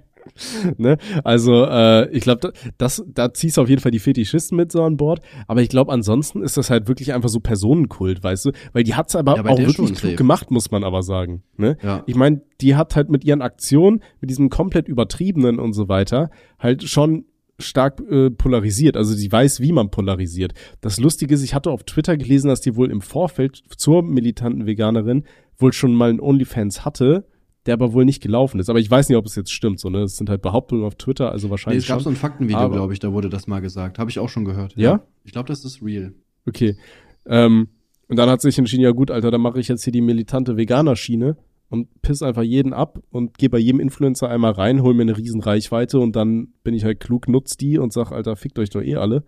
[0.78, 0.98] ne?
[1.24, 4.84] Also, äh, ich glaube, das, da ziehst du auf jeden Fall die Fetischisten mit so
[4.84, 5.22] an Bord.
[5.48, 8.52] Aber ich glaube, ansonsten ist das halt wirklich einfach so Personenkult, weißt du?
[8.74, 10.16] Weil die hat's aber Ja, auch wirklich klug safe.
[10.16, 11.44] gemacht, muss man aber sagen.
[11.58, 11.78] Ne?
[11.82, 12.04] ja.
[12.06, 16.30] Ich meine, die hat halt mit ihren Aktionen, mit diesem komplett übertriebenen und so weiter,
[16.60, 17.26] halt schon
[17.60, 18.98] stark äh, polarisiert.
[18.98, 20.54] Also sie weiß, wie man polarisiert.
[20.82, 24.66] Das Lustige ist, ich hatte auf Twitter gelesen, dass die wohl im Vorfeld zur militanten
[24.66, 25.26] Veganerin
[25.58, 27.26] wohl schon mal einen OnlyFans hatte,
[27.66, 28.70] der aber wohl nicht gelaufen ist.
[28.70, 29.80] Aber ich weiß nicht, ob es jetzt stimmt.
[29.80, 30.04] So, ne?
[30.04, 32.06] Es sind halt Behauptungen auf Twitter, also Nee, wahrscheinlich es gab schon.
[32.06, 34.00] so ein Faktenvideo, glaube ich, da wurde das mal gesagt.
[34.00, 34.74] Habe ich auch schon gehört.
[34.76, 35.04] Ja?
[35.24, 36.14] Ich glaube, das ist real.
[36.48, 36.78] Okay.
[37.26, 37.68] Ähm,
[38.08, 40.58] und dann hat sich entschieden, ja gut, Alter, dann mache ich jetzt hier die militante
[40.58, 41.38] Veganer-Schiene
[41.70, 45.18] und piss einfach jeden ab und gehe bei jedem Influencer einmal rein, hol mir eine
[45.18, 48.70] riesen Reichweite und dann bin ich halt klug, nutz die und sag, Alter, fickt euch
[48.72, 49.24] doch eh alle.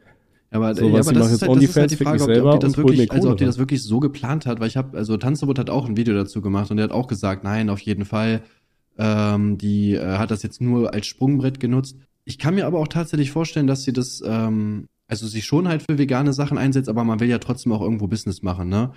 [0.51, 2.33] Ja, aber, So, ja, aber ich das, ist halt, das ist halt die Frage, ob,
[2.33, 4.75] die- ob die das wirklich, also ob die das wirklich so geplant hat, weil ich
[4.77, 7.69] habe, also Tanzverbot hat auch ein Video dazu gemacht und der hat auch gesagt, nein,
[7.69, 8.41] auf jeden Fall,
[8.97, 11.97] ähm, die äh, hat das jetzt nur als Sprungbrett genutzt.
[12.25, 15.83] Ich kann mir aber auch tatsächlich vorstellen, dass sie das, ähm, also sich schon halt
[15.83, 18.91] für vegane Sachen einsetzt, aber man will ja trotzdem auch irgendwo Business machen, ne?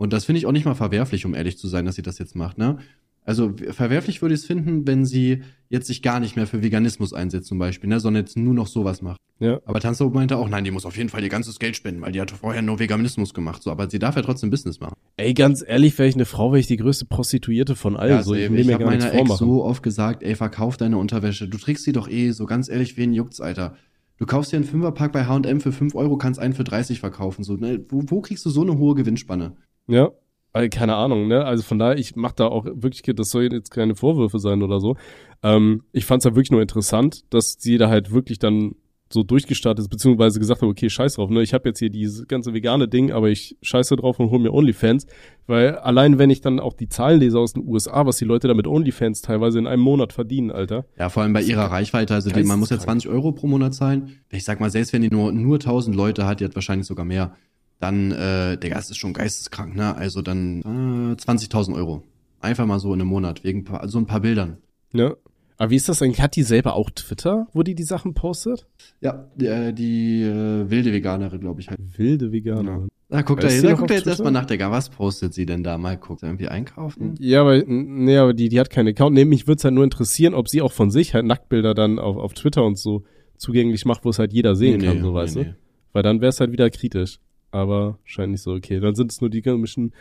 [0.00, 2.18] Und das finde ich auch nicht mal verwerflich, um ehrlich zu sein, dass sie das
[2.18, 2.78] jetzt macht, ne?
[3.22, 7.12] Also verwerflich würde ich es finden, wenn sie jetzt sich gar nicht mehr für Veganismus
[7.12, 9.18] einsetzt zum Beispiel, ne, sondern jetzt nur noch sowas macht.
[9.40, 9.60] Ja.
[9.66, 12.12] Aber Tanzverbot meinte auch, nein, die muss auf jeden Fall ihr ganzes Geld spenden, weil
[12.12, 13.62] die hat vorher nur Veganismus gemacht.
[13.62, 14.94] So, aber sie darf ja trotzdem Business machen.
[15.18, 18.22] Ey, ganz ehrlich, wäre ich eine Frau, wäre ich die größte Prostituierte von allen.
[18.22, 18.52] so, ich safe.
[18.54, 21.46] will ich mir habe meiner Ex so oft gesagt, ey, verkauf deine Unterwäsche.
[21.46, 23.76] Du trägst sie doch eh, so ganz ehrlich, wen juckt's, Alter?
[24.16, 27.44] Du kaufst dir einen Fünferpack bei H&M für 5 Euro, kannst einen für 30 verkaufen.
[27.44, 27.84] So, ne?
[27.90, 29.56] wo, wo kriegst du so eine hohe Gewinnspanne?
[29.90, 30.10] Ja.
[30.52, 31.44] Also, keine Ahnung, ne?
[31.44, 34.80] Also von daher, ich mach da auch wirklich, das soll jetzt keine Vorwürfe sein oder
[34.80, 34.96] so.
[35.42, 38.74] Ähm, ich fand's ja wirklich nur interessant, dass sie da halt wirklich dann
[39.12, 41.42] so durchgestartet ist, beziehungsweise gesagt hat, okay, scheiß drauf, ne?
[41.42, 44.52] Ich habe jetzt hier dieses ganze vegane Ding, aber ich scheiße drauf und hol mir
[44.52, 45.06] OnlyFans.
[45.46, 48.46] Weil allein wenn ich dann auch die Zahlen lese aus den USA, was die Leute
[48.46, 50.84] da mit OnlyFans teilweise in einem Monat verdienen, Alter.
[50.96, 53.02] Ja, vor allem bei ihrer Reichweite, also die, man muss ja Geisteskrank.
[53.02, 54.20] 20 Euro pro Monat zahlen.
[54.30, 57.04] Ich sag mal, selbst wenn die nur, nur 1000 Leute hat, die hat wahrscheinlich sogar
[57.04, 57.34] mehr,
[57.80, 59.96] dann, äh, der Gast ist schon geisteskrank, ne?
[59.96, 62.02] Also dann äh, 20.000 Euro.
[62.40, 64.58] Einfach mal so in einem Monat, wegen paar, so ein paar Bildern.
[64.92, 65.14] Ja.
[65.56, 66.22] Aber wie ist das eigentlich?
[66.22, 68.66] Hat die selber auch Twitter, wo die die Sachen postet?
[69.00, 71.80] Ja, die, äh, die äh, wilde Veganerin, glaube ich halt.
[71.98, 72.88] Wilde Veganer.
[73.10, 74.70] Na, guck da, da guck da jetzt erstmal nach, Digga.
[74.70, 75.76] Was postet sie denn da?
[75.76, 76.22] Mal guckt.
[76.22, 77.14] Irgendwie einkaufen?
[77.18, 79.14] Ja, aber, nee, aber die, die hat keinen Account.
[79.14, 81.98] Nee, mich würde es halt nur interessieren, ob sie auch von sich halt Nacktbilder dann
[81.98, 83.02] auf, auf Twitter und so
[83.36, 85.56] zugänglich macht, wo es halt jeder sehen Nee, kann, nee, so weißt nee, du.
[85.92, 87.18] Weil dann wäre es halt wieder kritisch.
[87.50, 88.80] Aber scheint nicht so okay.
[88.80, 89.92] Dann sind es nur die komischen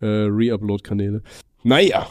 [0.00, 1.22] äh, Re-Upload-Kanäle.
[1.64, 2.06] Naja.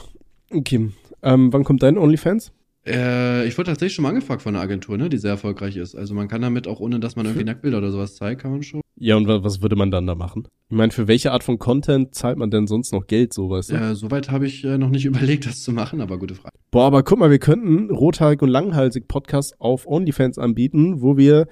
[0.51, 0.91] Okay.
[1.23, 2.51] Ähm, wann kommt dein OnlyFans?
[2.87, 5.95] Äh, ich wurde tatsächlich schon mal angefragt von einer Agentur, ne, die sehr erfolgreich ist.
[5.95, 8.63] Also man kann damit auch, ohne dass man irgendwie Nacktbilder oder sowas zeigt, kann man
[8.63, 8.81] schon.
[8.99, 10.47] Ja, und wa was würde man dann da machen?
[10.69, 13.71] Ich meine, für welche Art von Content zahlt man denn sonst noch Geld, so weißt
[13.71, 13.75] du?
[13.75, 16.55] Äh, Soweit habe ich äh, noch nicht überlegt, das zu machen, aber gute Frage.
[16.71, 21.47] Boah, aber guck mal, wir könnten rothaarig und langhalsig Podcast auf OnlyFans anbieten, wo wir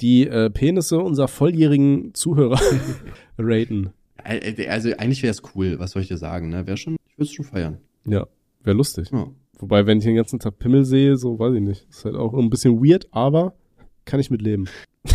[0.00, 2.60] die äh, Penisse unserer volljährigen Zuhörer
[3.38, 3.90] raten.
[4.24, 6.66] Äh, Also eigentlich wäre es cool, was soll ich dir sagen, ne?
[6.66, 7.78] Wäre schon, ich würde es schon feiern.
[8.06, 8.26] Ja,
[8.62, 9.10] wäre lustig.
[9.12, 9.28] Ja.
[9.58, 11.86] Wobei, wenn ich den ganzen Tag Pimmel sehe, so weiß ich nicht.
[11.90, 13.54] Ist halt auch ein bisschen weird, aber
[14.06, 14.66] kann ich mit leben.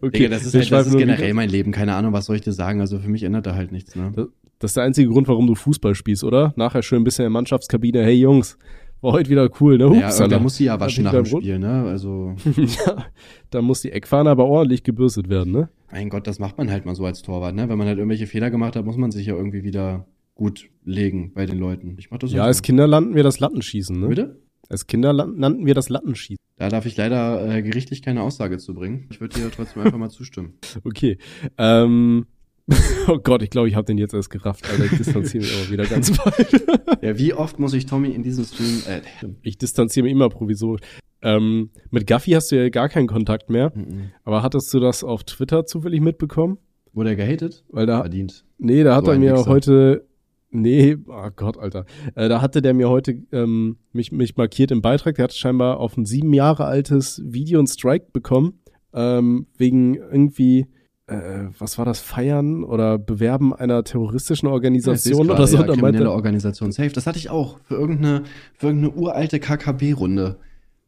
[0.00, 2.36] okay, Digga, das ist, halt, das ist generell wieder- mein Leben, keine Ahnung, was soll
[2.36, 2.80] ich dir sagen.
[2.80, 4.12] Also für mich ändert da halt nichts, ne?
[4.58, 6.52] Das ist der einzige Grund, warum du Fußball spielst, oder?
[6.56, 8.02] Nachher schön ein bisschen in der Mannschaftskabine.
[8.04, 8.56] Hey Jungs,
[9.02, 9.84] war heute wieder cool, ne?
[9.84, 10.20] Ja, Upsala.
[10.24, 11.84] irgendwer muss sie ja waschen nach dem Spiel, ne?
[11.84, 13.04] Also, ja,
[13.50, 15.68] da muss die Eckfahne aber ordentlich gebürstet werden, ne?
[15.92, 17.68] mein Gott, das macht man halt mal so als Torwart, ne?
[17.68, 21.32] Wenn man halt irgendwelche Fehler gemacht hat, muss man sich ja irgendwie wieder gut legen
[21.34, 21.96] bei den Leuten.
[21.98, 22.62] Ich mach das Ja, auch als.
[22.62, 24.08] Kinder landen wir das Lattenschießen, ne?
[24.08, 24.40] Bitte?
[24.68, 26.38] Als Kinder nannten wir das Lattenschießen.
[26.56, 29.06] Da darf ich leider äh, gerichtlich keine Aussage zu bringen.
[29.10, 30.54] Ich würde dir trotzdem einfach mal zustimmen.
[30.84, 31.18] Okay.
[31.58, 32.26] Ähm,
[33.08, 34.84] oh Gott, ich glaube, ich habe den jetzt erst gerafft, Alter.
[34.84, 37.02] Ich distanziere mich aber wieder ganz bald.
[37.02, 39.00] Ja, wie oft muss ich Tommy in diesem Stream, äh,
[39.42, 40.82] Ich distanziere mich immer provisorisch.
[41.22, 43.72] Ähm, mit Gaffi hast du ja gar keinen Kontakt mehr.
[43.74, 44.10] mhm.
[44.24, 46.58] Aber hattest du das auf Twitter zufällig mitbekommen?
[46.94, 47.64] wurde er gehatet?
[47.70, 48.44] Weil da, Verdient.
[48.58, 49.46] nee, da hat So er mir Wichser.
[49.46, 50.06] heute,
[50.50, 51.86] nee, oh Gott, Alter.
[52.14, 55.14] Äh, da hatte der mir heute ähm, mich, mich markiert im Beitrag.
[55.16, 58.60] Der hat scheinbar auf ein sieben Jahre altes Video einen Strike bekommen.
[58.92, 60.66] Ähm, wegen irgendwie,
[61.08, 65.56] äh, was war das, Feiern oder Bewerben einer terroristischen Ja, Organisation gerade, oder so.
[65.56, 66.72] Ja, Und da kriminelle meinte, Organisation.
[66.72, 66.90] Safe.
[66.90, 67.58] Das hatte ich auch.
[67.64, 68.22] Für irgendeine,
[68.54, 70.36] für irgendeine uralte KKB-Runde.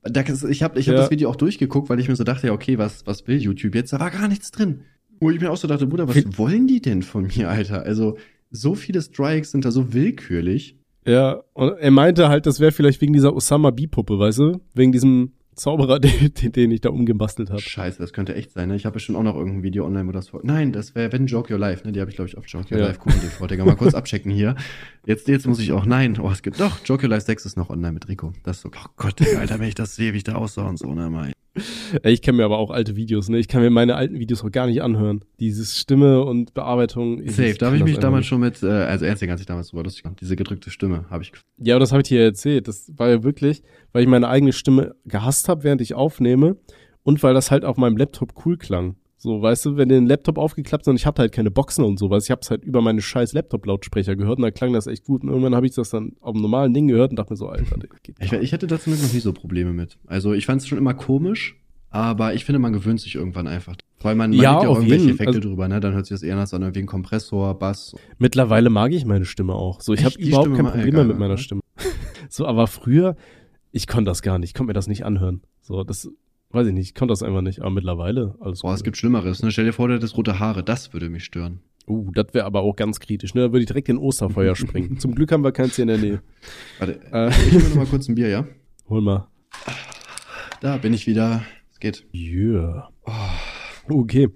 [0.07, 1.01] Ich habe ich hab Ja.
[1.01, 3.75] das Video auch durchgeguckt, weil ich mir so dachte, ja, okay, was, was will YouTube
[3.75, 3.93] jetzt?
[3.93, 4.83] Da war gar nichts drin.
[5.21, 7.83] Wo ich mir auch so dachte, Bruder, was Wie- wollen die denn von mir, Alter?
[7.83, 8.19] Also,
[8.51, 10.77] so viele Strikes sind da so willkürlich.
[11.07, 14.61] Ja, und er meinte halt, das wäre vielleicht wegen dieser Osama B-Puppe, weißt du?
[14.75, 17.61] Wegen diesem Zauberer, den, den ich da umgebastelt habe.
[17.61, 18.77] Scheiße, das könnte echt sein, ne?
[18.77, 20.41] Ich habe bestimmt auch noch irgendein Video online, wo das vor.
[20.43, 21.93] Nein, das wäre wenn Joke Your Life, ne?
[21.93, 22.87] Die habe ich, glaube ich, auf Joke Your Ja.
[22.89, 23.47] Life gucken TV.
[23.47, 24.57] Digga, mal kurz abchecken hier.
[25.07, 25.87] Jetzt, jetzt muss ich auch.
[25.87, 26.79] Nein, oh, es gibt doch.
[26.85, 28.33] Joke Your Life 6 ist noch online mit Rico.
[28.43, 28.71] Das ist so.
[28.75, 31.11] Oh Gott, Digga, Alter, wenn ich das sehe, wie ich da aussah und so, ne,
[31.11, 31.33] mein.
[32.03, 33.39] Ich kenne mir aber auch alte Videos, ne?
[33.39, 35.25] Ich kann mir meine alten Videos auch gar nicht anhören.
[35.39, 37.23] Dieses Stimme und Bearbeitung.
[37.23, 38.29] ich- Safe, da habe ich mich damals nicht.
[38.29, 40.21] schon mit, äh, also Ernst ganz ich damals drüber lustig gemacht.
[40.21, 41.33] Diese gedrückte Stimme habe ich.
[41.59, 42.67] Ja, aber das habe ich dir ja erzählt.
[42.67, 46.57] Das war ja wirklich, weil ich meine eigene Stimme gehasst habe, während ich aufnehme
[47.05, 48.97] und weil das halt auf meinem Laptop cool klang.
[49.25, 51.99] So, weißt du, wenn den Laptop aufgeklappt ist und ich hatte halt keine Boxen und
[51.99, 55.05] sowas, ich habe es halt über meine scheiß Laptop-Lautsprecher gehört und da klang das echt
[55.07, 55.23] gut.
[55.23, 57.49] Und irgendwann habe ich das dann auf dem normalen Ding gehört und dachte mir so,
[57.49, 59.97] Alter, das geht Ich, ich hatte da zum Glück noch nie so Probleme mit.
[60.07, 61.59] Also ich fand es schon immer komisch,
[61.89, 63.77] aber ich finde, man gewöhnt sich irgendwann einfach.
[64.03, 65.15] Weil man, man Ja, ja auch auf irgendwelche jeden.
[65.15, 65.81] Effekte Also- drüber, ne?
[65.81, 67.97] Dann hört sich das eher nach so einem wie ein Kompressor, Bass.
[68.19, 69.81] Mittlerweile mag ich meine Stimme auch.
[69.81, 71.39] So, ich habe überhaupt Stimme kein Problem egal, mehr mit meiner ne?
[71.39, 71.63] Stimme.
[72.29, 73.17] so, aber früher,
[73.73, 75.41] ich konnte das gar nicht, ich konnte mir das nicht anhören.
[75.63, 76.11] So, das
[76.55, 77.61] weiß ich nicht, ich konnte das einfach nicht.
[77.61, 78.75] Aber mittlerweile alles Boah, cool.
[78.75, 79.51] es gibt Schlimmeres, ne?
[79.51, 81.61] Stell dir vor, du hättest rote Haare, das würde mich stören.
[81.87, 83.43] Uh, das wäre aber auch ganz kritisch, ne?
[83.43, 84.99] Da würde ich direkt in Osterfeuer springen.
[84.99, 86.23] Zum Glück haben wir keins hier in der Nähe.
[86.79, 87.29] Warte, Äh.
[87.29, 88.47] ich nehme noch mal kurz ein Bier, ja?
[88.89, 89.29] Hol mal.
[90.61, 91.43] Da bin ich wieder.
[91.71, 92.07] Es geht.
[92.15, 92.89] Yeah.
[93.89, 94.29] Okay.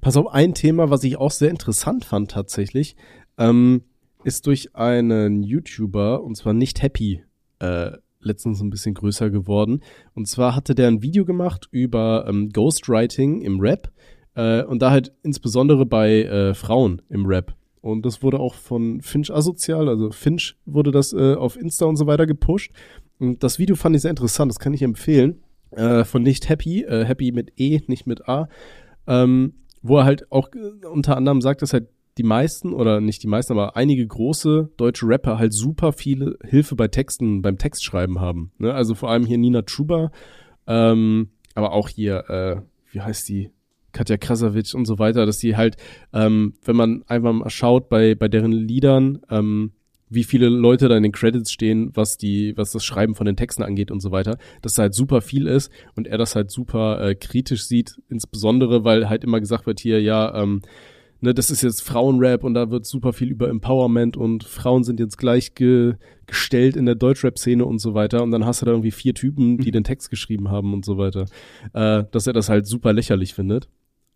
[0.00, 2.96] Pass auf, ein Thema, was ich auch sehr interessant fand tatsächlich,
[3.36, 3.82] ähm,
[4.22, 7.22] ist durch einen YouTuber, und zwar nicht Happy,
[7.58, 7.92] äh,
[8.24, 9.80] letztens ein bisschen größer geworden.
[10.14, 13.90] Und zwar hatte der ein Video gemacht über ähm, Ghostwriting im Rap
[14.34, 17.54] äh, und da halt insbesondere bei äh, Frauen im Rap.
[17.80, 21.96] Und das wurde auch von Finch Asozial, also Finch wurde das äh, auf Insta und
[21.96, 22.72] so weiter gepusht.
[23.18, 25.42] Und das Video fand ich sehr interessant, das kann ich empfehlen.
[25.70, 28.48] Äh, von Nicht Happy, äh, Happy mit E, nicht mit A.
[29.06, 33.22] Ähm, wo er halt auch äh, unter anderem sagt, dass halt die meisten oder nicht
[33.22, 38.20] die meisten, aber einige große deutsche Rapper halt super viele Hilfe bei Texten, beim Textschreiben
[38.20, 38.52] haben.
[38.58, 38.72] Ne?
[38.72, 40.12] Also vor allem hier Nina Chuba,
[40.66, 42.56] ähm, aber auch hier, äh,
[42.92, 43.50] wie heißt die?
[43.92, 45.76] Katja Krasavic und so weiter, dass die halt,
[46.12, 49.70] ähm, wenn man einfach mal schaut bei, bei deren Liedern, ähm,
[50.10, 53.36] wie viele Leute da in den Credits stehen, was die, was das Schreiben von den
[53.36, 56.50] Texten angeht und so weiter, dass da halt super viel ist und er das halt
[56.50, 60.60] super äh, kritisch sieht, insbesondere, weil halt immer gesagt wird hier, ja, ähm,
[61.24, 65.00] ne, das ist jetzt Frauenrap und da wird super viel über Empowerment und Frauen sind
[65.00, 69.14] jetzt gleichgestellt in der Deutschrap-Szene und so weiter und dann hast du da irgendwie vier
[69.14, 71.26] Typen, die den Text geschrieben haben und so weiter,
[71.72, 73.68] äh, dass er das halt super lächerlich findet.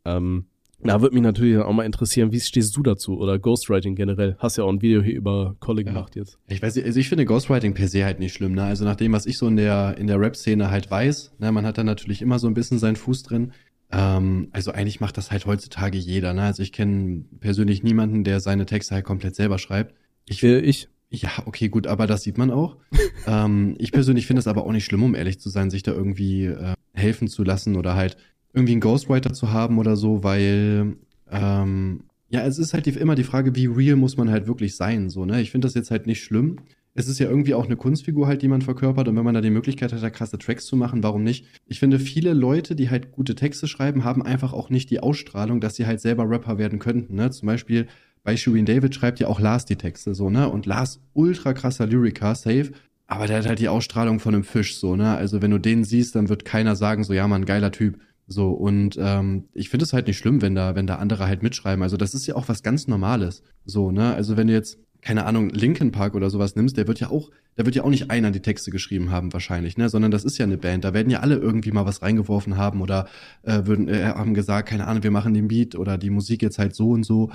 [0.05, 0.47] Ähm,
[0.81, 4.37] da würde mich natürlich auch mal interessieren, wie stehst du dazu oder Ghostwriting generell?
[4.39, 5.89] Hast ja auch ein Video hier über Kolle Ja.
[5.89, 6.39] gemacht jetzt.
[6.47, 8.63] Ich weiß nicht, also ich finde Ghostwriting per se halt nicht schlimm, ne?
[8.63, 11.67] Also nach dem, was ich so in der, in der Rap-Szene halt weiß, ne, man
[11.67, 13.51] hat da natürlich immer so ein bisschen seinen Fuß drin.
[13.91, 16.43] Ähm, also eigentlich macht das halt heutzutage jeder, ne?
[16.43, 19.95] Also ich kenne persönlich niemanden, der seine Texte halt komplett selber schreibt.
[20.27, 20.89] Ich, Äh, ich.
[21.11, 22.77] ja, okay, gut, aber das sieht man auch.
[23.27, 25.93] ähm, ich persönlich finde es aber auch nicht schlimm, um ehrlich zu sein, sich da
[25.93, 28.17] irgendwie äh, helfen zu lassen oder halt
[28.53, 30.97] irgendwie einen Ghostwriter zu haben oder so, weil
[31.31, 34.77] ähm, ja, es ist halt die, immer die Frage, wie real muss man halt wirklich
[34.77, 35.41] sein, so, ne?
[35.41, 36.57] Ich finde das jetzt halt nicht schlimm.
[36.99, 39.41] Es ist ja irgendwie auch eine Kunstfigur halt, die man verkörpert und wenn man da
[39.41, 41.47] die Möglichkeit hat, da krasse Tracks zu machen, warum nicht?
[41.67, 45.61] Ich finde, viele Leute, die halt gute Texte schreiben, haben einfach auch nicht die Ausstrahlung,
[45.61, 47.31] dass sie halt selber Rapper werden könnten, ne?
[47.31, 47.87] Zum Beispiel
[48.25, 50.49] bei Shirin David schreibt ja auch Lars die Texte, so, ne?
[50.49, 52.73] Und Lars ultra krasser Lyriker, safe.
[53.07, 55.17] Aber der hat halt die Ausstrahlung von einem Fisch, so, ne?
[55.17, 58.01] Also wenn du den siehst, dann wird keiner sagen, so, ja, man, geiler Typ.
[58.27, 61.45] So, und ähm, ich finde es halt nicht schlimm, wenn da, wenn da andere halt
[61.45, 61.83] mitschreiben.
[61.83, 63.43] Also das ist ja auch was ganz Normales.
[63.65, 64.15] So, ne?
[64.15, 67.31] Also wenn du jetzt, keine Ahnung, Linkin Park oder sowas nimmst, der wird ja auch,
[67.57, 69.89] da wird ja auch nicht einer die Texte geschrieben haben, wahrscheinlich, ne?
[69.89, 70.85] Sondern das ist ja eine Band.
[70.85, 73.09] Da werden ja alle irgendwie mal was reingeworfen haben oder
[73.43, 76.59] äh, würden, äh, haben gesagt, keine Ahnung, wir machen den Beat oder die Musik jetzt
[76.59, 77.31] halt so und so.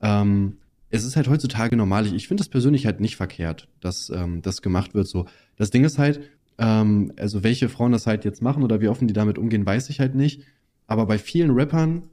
[0.00, 0.58] Ähm,
[0.90, 2.06] es ist halt heutzutage normal.
[2.06, 5.06] Ich, finde das persönlich halt nicht verkehrt, dass ähm, das gemacht wird.
[5.06, 6.20] So, das Ding ist halt,
[6.58, 9.90] ähm, also welche Frauen das halt jetzt machen oder wie offen die damit umgehen, weiß
[9.90, 10.42] ich halt nicht.
[10.86, 12.04] Aber bei vielen Rappern,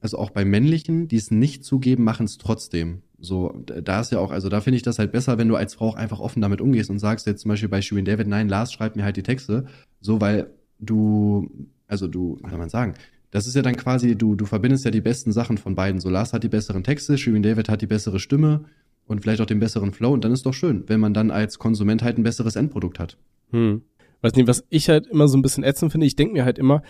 [0.00, 3.02] also auch bei männlichen, die es nicht zugeben, machen es trotzdem.
[3.24, 5.74] So, da ist ja auch, also da finde ich das halt besser, wenn du als
[5.74, 8.48] Frau auch einfach offen damit umgehst und sagst jetzt zum Beispiel bei Shirin David, nein,
[8.48, 9.66] Lars schreibt mir halt die Texte,
[10.00, 11.48] so, weil du,
[11.86, 12.94] also du, soll man sagen,
[13.30, 16.00] das ist ja dann quasi, du, du verbindest ja die besten Sachen von beiden.
[16.00, 18.66] So, Lars hat die besseren Texte, Shirin David hat die bessere Stimme
[19.06, 21.58] und vielleicht auch den besseren Flow und dann ist doch schön, wenn man dann als
[21.58, 23.16] Konsument halt ein besseres Endprodukt hat.
[23.50, 23.82] Hm.
[24.22, 26.58] Weiß nicht, was ich halt immer so ein bisschen ätzend finde, ich denke mir halt
[26.58, 26.82] immer,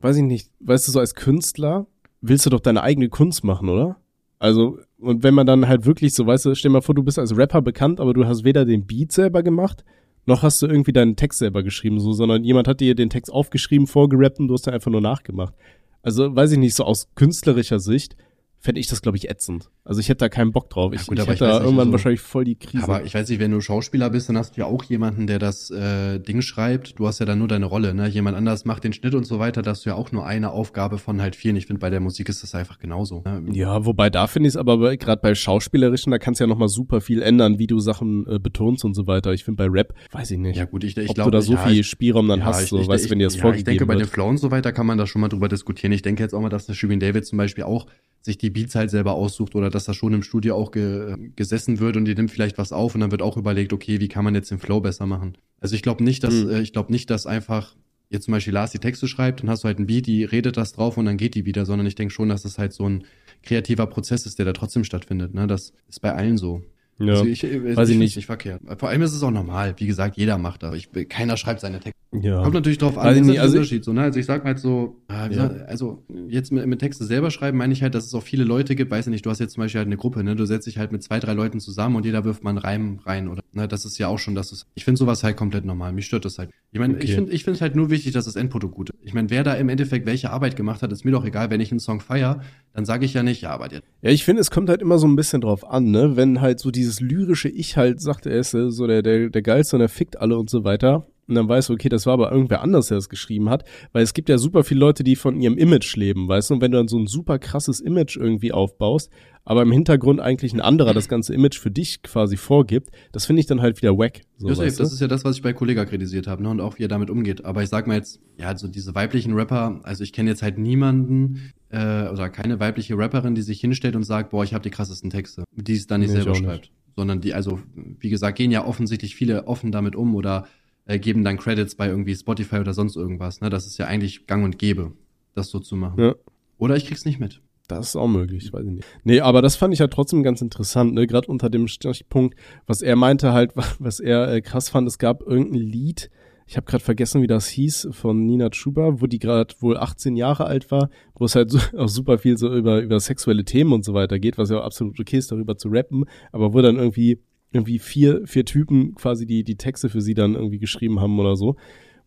[0.00, 1.86] weiß ich nicht, weißt du, so als Künstler
[2.20, 3.96] willst du doch deine eigene Kunst machen, oder?
[4.38, 7.02] Also, und wenn man dann halt wirklich so, weißt du, stell dir mal vor, du
[7.02, 9.84] bist als Rapper bekannt, aber du hast weder den Beat selber gemacht,
[10.26, 13.32] noch hast du irgendwie deinen Text selber geschrieben, so, sondern jemand hat dir den Text
[13.32, 15.54] aufgeschrieben, vorgerappt und du hast dann einfach nur nachgemacht.
[16.02, 18.16] Also, weiß ich nicht, so aus künstlerischer Sicht
[18.60, 19.70] fände ich das, glaube ich, ätzend.
[19.84, 20.92] Also ich hätte da keinen Bock drauf.
[20.92, 22.82] Ich, Ja, gut, ich hätte ich da irgendwann also- wahrscheinlich voll die Krise.
[22.82, 25.38] Aber ich weiß nicht, wenn du Schauspieler bist, dann hast du ja auch jemanden, der
[25.38, 26.98] das äh, Ding schreibt.
[26.98, 28.08] Du hast ja dann nur deine Rolle, ne?
[28.08, 29.62] Jemand anders macht den Schnitt und so weiter.
[29.62, 31.56] Da hast du ja auch nur eine Aufgabe von halt vielen.
[31.56, 33.22] Ich finde, bei der Musik ist das einfach genauso.
[33.24, 33.44] Ne?
[33.52, 36.58] ja, wobei da finde ich es aber gerade bei Schauspielerischen, da kannst du ja noch
[36.58, 39.32] mal super viel ändern, wie du Sachen äh, betonst und so weiter.
[39.32, 41.42] Ich finde bei Rap, weiß ich nicht, Ja, gut, ich, ich ob glaube, du da
[41.42, 43.36] so ja, viel Spielraum dann ja, hast, ich- so, ich, weißt du, wenn dir das
[43.36, 44.10] ja, vorgegeben Ich denke, bei den wird.
[44.10, 45.92] Flow und so weiter kann man da schon mal drüber diskutieren.
[45.92, 47.86] Ich denke jetzt auch mal, dass der Shirin David zum Beispiel auch
[48.20, 51.78] sich die Beats halt selber aussucht oder dass da schon im Studio auch ge, gesessen
[51.78, 54.24] wird und die nimmt vielleicht was auf und dann wird auch überlegt, okay, wie kann
[54.24, 55.38] man jetzt den Flow besser machen?
[55.60, 56.50] Also ich glaube nicht, dass Mhm.
[56.50, 57.76] äh, ich glaube nicht, dass einfach
[58.10, 60.56] jetzt zum Beispiel Lars die Texte schreibt, dann hast du halt ein Beat, die redet
[60.56, 62.88] das drauf und dann geht die wieder, sondern ich denke schon, dass es halt so
[62.88, 63.04] ein
[63.42, 65.34] kreativer Prozess ist, der da trotzdem stattfindet.
[65.34, 65.46] Ne?
[65.46, 66.62] Das ist bei allen so.
[67.00, 67.12] Ja.
[67.14, 68.16] Also ich, ich, Weiß ich find's nicht.
[68.16, 68.60] nicht verkehrt.
[68.78, 69.74] Vor allem ist es auch normal.
[69.76, 70.74] Wie gesagt, jeder macht das.
[70.74, 71.98] Ich, keiner schreibt seine Texte.
[72.12, 72.42] ja.
[72.42, 73.84] Kommt natürlich drauf an, ich ist also ich- Unterschied.
[73.84, 74.02] So, ne?
[74.02, 75.46] Also ich sag mal halt so, wie Ja.
[75.66, 78.74] also jetzt mit, mit Texte selber schreiben, meine ich halt, dass es auch viele Leute
[78.74, 80.34] gibt, weiß ich nicht, du hast jetzt zum Beispiel halt eine Gruppe, ne?
[80.34, 82.98] Du setzt dich halt mit zwei, drei Leuten zusammen und jeder wirft mal einen Reim
[83.04, 83.42] rein, oder?
[83.52, 83.68] Ne?
[83.68, 84.66] Das ist ja auch schon, dass es.
[84.74, 85.92] Ich finde sowas halt komplett normal.
[85.92, 86.50] Mich stört das halt.
[86.72, 87.14] Ich meine, ich Okay.
[87.14, 88.98] finde ich finde halt nur wichtig, dass das Endprodukt gut ist.
[89.02, 91.48] Ich meine, wer da im Endeffekt welche Arbeit gemacht hat, ist mir doch egal.
[91.50, 92.40] Wenn ich einen Song feier,
[92.74, 94.98] dann sage ich ja nicht, ja, aber der Ja, ich finde, es kommt halt immer
[94.98, 96.16] so ein bisschen drauf an, ne?
[96.16, 99.42] Wenn halt so dieses lyrische Ich halt sagt, er ist äh, so der, der, der
[99.42, 101.06] Geilste und er fickt alle und so weiter.
[101.28, 103.64] Und dann weißt du, okay, das war aber irgendwer anders, der das geschrieben hat.
[103.92, 106.54] Weil es gibt ja super viele Leute, die von ihrem Image leben, weißt du?
[106.54, 109.10] Und wenn du dann so ein super krasses Image irgendwie aufbaust,
[109.44, 113.40] aber im Hintergrund eigentlich ein anderer das ganze Image für dich quasi vorgibt, das finde
[113.40, 114.22] ich dann halt wieder wack.
[114.38, 114.54] So, du?
[114.54, 116.48] das ist ja das, was ich bei Kollega kritisiert habe, ne?
[116.48, 117.44] Und auch wie er damit umgeht.
[117.44, 120.58] Aber ich sag mal jetzt, ja, also diese weiblichen Rapper, also ich kenne jetzt halt
[120.58, 124.70] niemanden äh, oder keine weibliche Rapperin, die sich hinstellt und sagt, boah, ich habe die
[124.70, 126.72] krassesten Texte, die es dann nicht Nee, selber auch nicht.
[126.98, 127.60] Sondern die, also,
[128.00, 130.48] wie gesagt, gehen ja offensichtlich viele offen damit um oder
[130.84, 133.40] äh, geben dann Credits bei irgendwie Spotify oder sonst irgendwas.
[133.40, 133.50] Ne?
[133.50, 134.90] Das ist ja eigentlich gang und gäbe,
[135.32, 136.02] das so zu machen.
[136.02, 136.14] Ja.
[136.58, 137.40] Oder ich krieg's nicht mit.
[137.68, 138.88] Das ist auch möglich, weiß ich nicht.
[139.04, 141.06] Nee, aber das fand ich halt trotzdem ganz interessant, ne?
[141.06, 142.36] Gerade unter dem Stichpunkt,
[142.66, 146.10] was er meinte halt, was er äh, krass fand, es gab irgendein Lied,
[146.48, 150.16] ich habe gerade vergessen, wie das hieß, von Nina Chuba, wo die gerade wohl 18
[150.16, 153.74] Jahre alt war, wo es halt so, auch super viel so über, über sexuelle Themen
[153.74, 156.62] und so weiter geht, was ja auch absolut okay ist, darüber zu rappen, aber wo
[156.62, 157.18] dann irgendwie
[157.52, 161.36] irgendwie vier, vier Typen quasi die, die Texte für sie dann irgendwie geschrieben haben oder
[161.36, 161.56] so.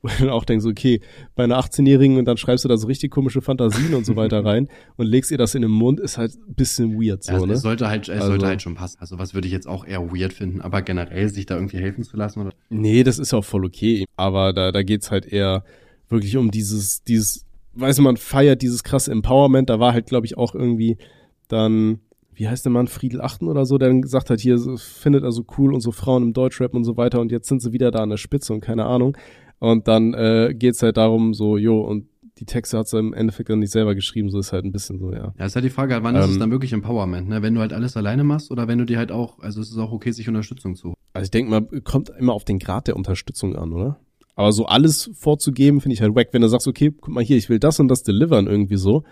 [0.04, 1.00] Wo du dann auch denkst, okay,
[1.36, 4.44] bei einer 18-Jährigen und dann schreibst du da so richtig komische Fantasien und so weiter
[4.46, 7.38] rein und legst ihr das in den Mund, ist halt ein bisschen weird so, Ja,
[7.38, 7.54] es, ne?
[7.54, 8.98] es sollte halt, es Also- sollte halt schon passen.
[9.00, 12.04] Also was würde ich jetzt auch eher weird finden, aber generell sich da irgendwie helfen
[12.04, 14.06] zu lassen oder Nee, das ist auch voll okay.
[14.16, 15.64] Aber da, da geht's halt eher
[16.10, 17.46] wirklich um dieses, dieses,
[17.76, 19.70] weiß man, feiert dieses krasse Empowerment.
[19.70, 20.98] Da war halt, glaube ich, auch irgendwie
[21.48, 22.00] dann,
[22.34, 25.32] wie heißt der Mann, Friedel Achten oder so, der dann gesagt hat, hier findet er
[25.32, 27.92] so cool und so Frauen im Deutschrap und so weiter und jetzt sind sie wieder
[27.92, 29.16] da an der Spitze und keine Ahnung.
[29.62, 32.08] Und dann äh, geht's halt darum, so, jo, und
[32.40, 34.98] die Texte hat sie im Endeffekt dann nicht selber geschrieben, so ist halt ein bisschen
[34.98, 35.36] so, ja.
[35.38, 37.44] Ja, ist halt die Frage, wann ist es Ähm, dann wirklich Empowerment, ne?
[37.44, 39.78] Wenn du halt alles alleine machst oder wenn du dir halt auch, also es ist
[39.78, 40.96] auch okay, sich Unterstützung zu holen.
[41.14, 44.00] Also ich denke mal, kommt immer auf den Grad der Unterstützung an, oder?
[44.34, 47.38] Aber so alles vorzugeben, finde ich halt wack, wenn du sagst, okay, guck mal hier,
[47.38, 49.04] ich will das und das delivern irgendwie so,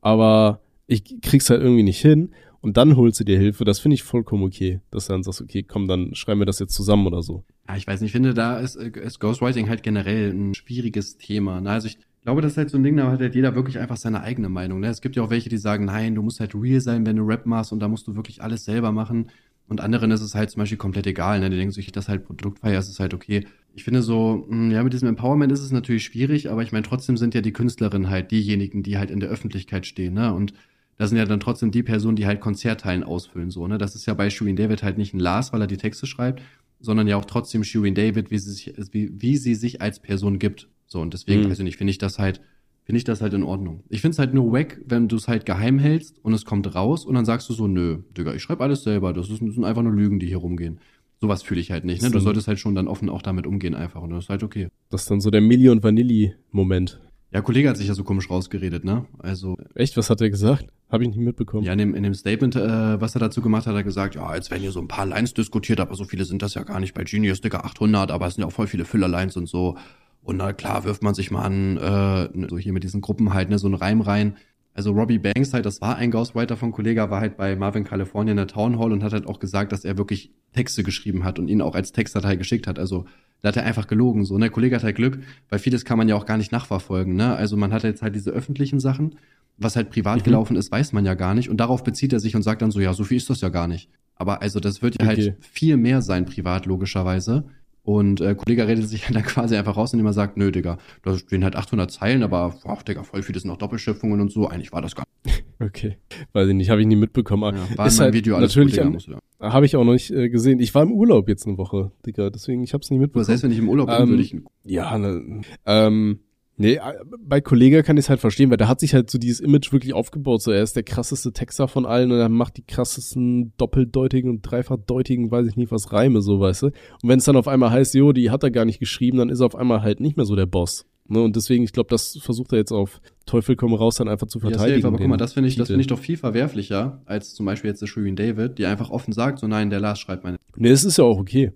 [0.00, 2.32] aber ich krieg's halt irgendwie nicht hin
[2.62, 5.42] und dann holst du dir Hilfe, das finde ich vollkommen okay, dass du dann sagst,
[5.42, 7.44] okay, komm, dann schreiben wir das jetzt zusammen oder so.
[7.68, 11.18] Ja, ich weiß nicht, ich finde, da ist, äh, ist Ghostwriting halt generell ein schwieriges
[11.18, 11.60] Thema.
[11.60, 11.70] Ne?
[11.70, 13.96] Also ich glaube, das ist halt so ein Ding, da hat halt jeder wirklich einfach
[13.96, 14.78] seine eigene Meinung.
[14.78, 14.86] Ne?
[14.86, 17.24] Es gibt ja auch welche, die sagen, nein, du musst halt real sein, wenn du
[17.24, 19.26] Rap machst und da musst du wirklich alles selber machen.
[19.66, 21.40] Und anderen ist es halt zum Beispiel komplett egal.
[21.40, 21.50] Ne?
[21.50, 23.44] Die denken sich, das halt Produkt feierst, ist halt okay.
[23.74, 26.84] Ich finde so, mh, ja, mit diesem Empowerment ist es natürlich schwierig, aber ich meine,
[26.84, 30.14] trotzdem sind ja die Künstlerinnen halt diejenigen, die halt in der Öffentlichkeit stehen.
[30.14, 30.32] Ne?
[30.32, 30.52] Und
[30.98, 33.50] das sind ja dann trotzdem die Personen, die halt Konzertteilen ausfüllen.
[33.50, 33.78] So, ne?
[33.78, 36.42] Das ist ja bei Shirin David halt nicht ein Lars, weil er die Texte schreibt,
[36.80, 40.38] sondern ja auch trotzdem Shirin David, wie sie sich, wie, wie sie sich als Person
[40.38, 40.68] gibt.
[40.86, 41.50] So, und deswegen, Mhm.
[41.50, 42.40] weiß ich nicht, finde ich das halt,
[42.84, 43.82] finde ich das halt in Ordnung.
[43.88, 46.74] Ich finde es halt nur wack, wenn du es halt geheim hältst und es kommt
[46.74, 49.54] raus und dann sagst du so, nö, Digga, ich schreibe alles selber, das, ist, das
[49.54, 50.78] sind einfach nur Lügen, die hier rumgehen.
[51.20, 52.10] Sowas fühle ich halt nicht, ne?
[52.10, 52.24] Du So.
[52.24, 54.66] solltest halt schon dann offen auch damit umgehen einfach und das ist halt okay.
[54.90, 57.00] Das ist dann so der Milli- und Vanilli-Moment.
[57.32, 59.06] Ja, Kollege hat sich ja so komisch rausgeredet, ne?
[59.18, 60.66] Also, Echt, was hat er gesagt?
[60.90, 61.64] Habe ich nicht mitbekommen.
[61.64, 64.14] Ja, in dem, in dem Statement, äh, was er dazu gemacht hat, hat er gesagt,
[64.14, 66.62] ja, jetzt werden hier so ein paar Lines diskutiert, aber so viele sind das ja
[66.62, 69.48] gar nicht bei Genius, Digga, 800, aber es sind ja auch voll viele Filler-Lines und
[69.48, 69.78] so.
[70.22, 73.48] Und na klar wirft man sich mal an, äh, so hier mit diesen Gruppen halt,
[73.48, 74.36] ne, so einen Reim rein.
[74.74, 78.30] Also Robbie Banks halt, das war ein Ghostwriter von Kollega, war halt bei Marvin California
[78.32, 81.38] in der Town Hall und hat halt auch gesagt, dass er wirklich Texte geschrieben hat
[81.38, 82.78] und ihn auch als Textdatei geschickt hat.
[82.78, 83.04] Also
[83.42, 85.18] da hat er einfach gelogen, so, ne, Kollege hat halt Glück,
[85.50, 87.34] weil vieles kann man ja auch gar nicht nachverfolgen, ne.
[87.36, 89.16] Also man hat jetzt halt diese öffentlichen Sachen,
[89.58, 90.22] was halt privat Mhm.
[90.24, 91.50] gelaufen ist, weiß man ja gar nicht.
[91.50, 93.50] Und darauf bezieht er sich und sagt dann so, ja, so viel ist das ja
[93.50, 93.90] gar nicht.
[94.14, 95.22] Aber also das wird ja Okay.
[95.22, 97.44] halt viel mehr sein, privat, logischerweise.
[97.84, 101.16] Und äh, Kollege redet sich dann quasi einfach raus, indem er sagt, nö, Digga, da
[101.18, 104.46] stehen halt 800 Zeilen, aber, boah, Digga, voll viele sind noch Doppelschöpfungen und so.
[104.48, 105.44] Eigentlich war das gar nicht.
[105.62, 105.96] Okay,
[106.32, 107.54] weiß ich nicht, habe ich nie mitbekommen.
[107.54, 109.52] Ja, war in meinem Video alles natürlich gut, Digga, da.
[109.52, 110.58] Habe ich auch noch nicht äh, gesehen.
[110.58, 113.26] Ich war im Urlaub jetzt eine Woche, Digga, deswegen ich habe es nie mitbekommen.
[113.26, 116.18] Das heißt, wenn ich im Urlaub bin, Ähm, würde ich Ja, ne, ähm,
[116.56, 116.80] nee, äh,
[117.18, 119.72] bei Kollega kann ich es halt verstehen, weil da hat sich halt so dieses Image
[119.72, 120.42] wirklich aufgebaut.
[120.42, 124.42] So, er ist der krasseste Texter von allen und er macht die krassesten doppeldeutigen und
[124.42, 126.66] dreifachdeutigen, weiß ich nicht was, Reime, so, weißt du.
[126.66, 126.74] Und
[127.08, 129.40] wenn es dann auf einmal heißt, jo, die hat er gar nicht geschrieben, dann ist
[129.40, 130.86] er auf einmal halt nicht mehr so der Boss.
[131.08, 131.20] Ne?
[131.20, 134.38] Und deswegen, ich glaube, das versucht er jetzt auf Teufel komm raus dann einfach zu
[134.38, 134.82] Ja, verteidigen.
[134.82, 137.46] safe, aber guck mal, das finde ich, das finde ich doch viel verwerflicher, als zum
[137.46, 140.38] Beispiel jetzt der Shirin David, die einfach offen sagt, so nein, der Lars schreibt meine.
[140.56, 141.52] Nee, es ist ja auch okay.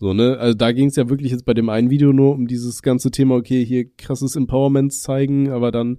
[0.00, 0.38] So, ne?
[0.38, 3.10] Also da ging es ja wirklich jetzt bei dem einen Video nur um dieses ganze
[3.10, 5.98] Thema, okay, hier krasses Empowerment zeigen, aber dann,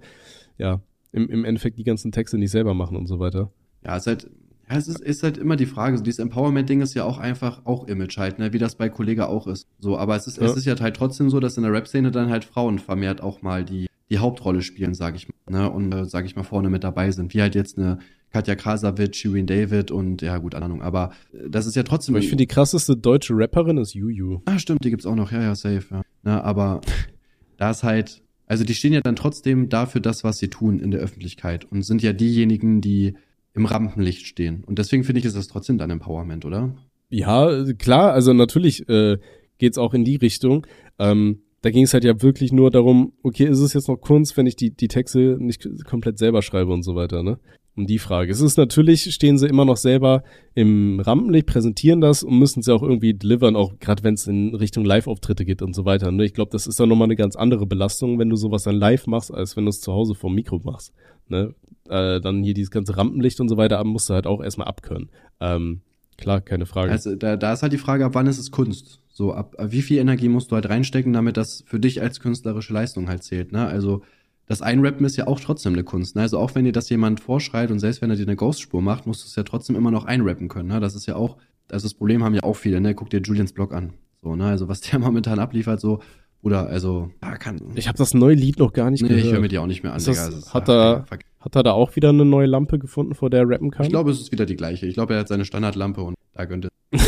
[0.58, 0.80] ja,
[1.12, 3.52] im, im Endeffekt die ganzen Texte nicht selber machen und so weiter.
[3.84, 4.30] Ja, es ist halt,
[4.68, 7.64] ja, es ist, ist halt immer die Frage, so dieses Empowerment-Ding ist ja auch einfach
[7.64, 9.68] auch Image halt, ne, wie das bei Kollege auch ist.
[9.78, 10.46] So, aber es ist, Ja.
[10.46, 13.40] es ist ja halt trotzdem so, dass in der Rap-Szene dann halt Frauen vermehrt auch
[13.42, 16.70] mal die, die Hauptrolle spielen, sag ich mal, ne, und, äh, sag ich mal, vorne
[16.70, 17.98] mit dabei sind, wie halt jetzt eine
[18.30, 22.14] Katja Krasavitz, Shirin David und, ja, gut, Ahnung, aber äh, das ist ja trotzdem.
[22.14, 24.40] Aber ich finde, die krasseste deutsche Rapperin ist Juju.
[24.46, 26.02] Ah, stimmt, die gibt's auch noch, ja, ja, safe, ja.
[26.22, 26.80] Na, aber
[27.56, 30.90] da ist halt, also die stehen ja dann trotzdem dafür das, was sie tun in
[30.90, 33.14] der Öffentlichkeit und sind ja diejenigen, die
[33.54, 34.64] im Rampenlicht stehen.
[34.64, 36.74] Und deswegen finde ich, ist das trotzdem dann Empowerment, oder?
[37.10, 39.18] Ja, klar, also natürlich äh,
[39.58, 40.66] geht's auch in die Richtung.
[40.98, 44.36] Ähm, da ging es halt ja wirklich nur darum, okay, ist es jetzt noch Kunst,
[44.36, 47.38] wenn ich die, die Texte nicht komplett selber schreibe und so weiter, ne?
[47.74, 48.30] Um die Frage.
[48.30, 52.74] Es ist natürlich, stehen sie immer noch selber im Rampenlicht, präsentieren das und müssen sie
[52.74, 56.12] auch irgendwie delivern, auch gerade wenn es in Richtung Live-Auftritte geht und so weiter.
[56.12, 56.26] Ne?
[56.26, 59.06] Ich glaube, das ist dann nochmal eine ganz andere Belastung, wenn du sowas dann live
[59.06, 60.92] machst, als wenn du es zu Hause vorm Mikro machst.
[61.28, 61.54] Ne?
[61.88, 65.08] Äh, dann hier dieses ganze Rampenlicht und so weiter musst du halt auch erstmal abkönnen.
[65.40, 65.80] Ähm,
[66.16, 66.90] klar, keine Frage.
[66.90, 69.00] Also da, da ist halt die Frage, ab wann ist es Kunst?
[69.08, 72.20] So, ab, ab wie viel Energie musst du halt reinstecken, damit das für dich als
[72.20, 73.66] künstlerische Leistung halt zählt, ne?
[73.66, 74.02] Also
[74.46, 76.16] das Einrappen ist ja auch trotzdem eine Kunst.
[76.16, 76.22] Ne?
[76.22, 79.06] Also auch wenn dir das jemand vorschreit und selbst wenn er dir eine Ghostspur macht,
[79.06, 80.68] musst du es ja trotzdem immer noch einrappen können.
[80.68, 80.80] Ne?
[80.80, 81.36] Das ist ja auch,
[81.70, 82.94] also das Problem haben ja auch viele, ne?
[82.94, 83.94] Guck dir Julians Blog an.
[84.20, 84.46] So, ne?
[84.46, 86.00] Also was der momentan abliefert, so,
[86.42, 87.60] oder also, ja, kann.
[87.76, 89.24] Ich habe das neue Lied noch gar nicht nee, gehört.
[89.26, 91.04] ich höre mir die auch nicht mehr an, Ist das- ist- hat ja, er-.
[91.40, 93.84] Hat er da auch wieder eine neue Lampe gefunden, vor der er rappen kann?
[93.84, 94.86] Ich glaube, es ist wieder die gleiche.
[94.86, 96.68] Ich glaube, er hat seine Standardlampe und da könnte.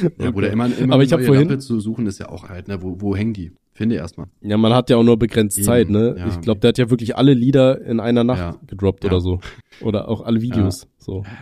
[0.00, 0.30] Ja, Okay.
[0.32, 2.68] Bruder, immer, immer Aber ich hab neue vorhin- Lampe zu suchen ist ja auch halt,
[2.68, 2.82] ne?
[2.82, 3.52] Wo, wo hängen die?
[3.74, 4.28] Finde erstmal.
[4.40, 6.14] Ja, man hat ja auch nur begrenzt Eben, Zeit, ne?
[6.18, 6.26] ja.
[6.28, 8.56] ich glaube, der hat ja wirklich alle Lieder in einer Nacht Ja.
[8.66, 9.10] gedroppt Ja.
[9.10, 9.40] oder so.
[9.82, 10.86] Oder auch alle Videos.
[10.98, 11.24] So.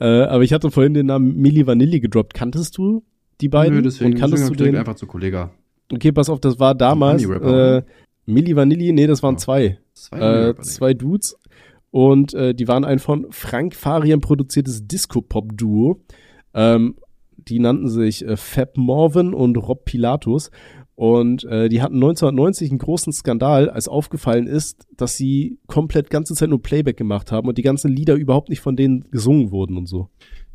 [0.00, 2.32] Äh, aber ich hatte vorhin den Namen Milli Vanilli gedroppt.
[2.32, 3.02] Kanntest du
[3.40, 3.76] die beiden?
[3.76, 4.76] Nö, deswegen, Und kanntest deswegen du den?
[4.76, 5.50] einfach zu Kollega.
[5.92, 7.82] Okay, pass auf, das war damals äh,
[8.26, 9.38] Milli Vanilli, nee, das waren Ja.
[9.38, 9.78] zwei.
[9.94, 10.18] Zwei,
[10.50, 11.36] Äh, zwei Dudes.
[11.90, 16.00] Und äh, die waren ein von Frank Farian produziertes Disco-Pop-Duo.
[16.54, 16.96] Ähm,
[17.36, 20.50] die nannten sich äh, Fab Morvan und Rob Pilatus.
[20.94, 26.34] Und äh, die hatten 1990 einen großen Skandal, als aufgefallen ist, dass sie komplett ganze
[26.34, 29.76] Zeit nur Playback gemacht haben und die ganzen Lieder überhaupt nicht von denen gesungen wurden
[29.76, 30.08] und so.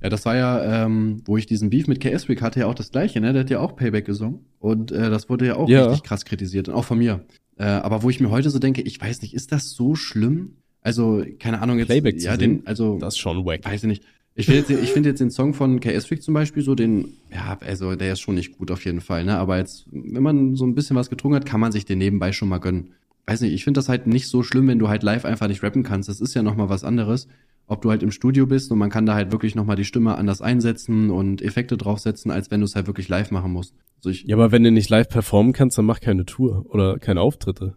[0.03, 2.75] Ja, das war ja, ähm, wo ich diesen Beef mit KS Week hatte, ja auch
[2.75, 3.31] das gleiche, ne?
[3.31, 4.39] Der hat ja auch Payback gesungen.
[4.59, 5.85] Und äh, das wurde ja auch Ja.
[5.85, 6.67] richtig krass kritisiert.
[6.67, 7.21] Und auch von mir.
[7.57, 10.57] Äh, aber wo ich mir heute so denke, ich weiß nicht, ist das so schlimm?
[10.81, 11.87] Also, keine Ahnung, jetzt.
[11.87, 12.97] Playback ja, den, also.
[12.99, 13.63] Das ist schon wack.
[13.63, 14.03] Weiß ich nicht.
[14.35, 17.13] Ich finde jetzt, ich finde jetzt den Song von KS Freak zum Beispiel so den,
[17.31, 19.37] ja, also der ist schon nicht gut auf jeden Fall, ne?
[19.37, 22.31] Aber jetzt, wenn man so ein bisschen was getrunken hat, kann man sich den nebenbei
[22.33, 22.89] schon mal gönnen.
[23.27, 25.61] Weiß nicht, ich finde das halt nicht so schlimm, wenn du halt live einfach nicht
[25.63, 26.09] rappen kannst.
[26.09, 27.27] Das ist ja nochmal was anderes.
[27.67, 30.15] Ob du halt im Studio bist und man kann da halt wirklich nochmal die Stimme
[30.15, 33.73] anders einsetzen und Effekte draufsetzen, als wenn du es halt wirklich live machen musst.
[34.03, 37.21] Also Ja, aber wenn du nicht live performen kannst, dann mach keine Tour oder keine
[37.21, 37.75] Auftritte.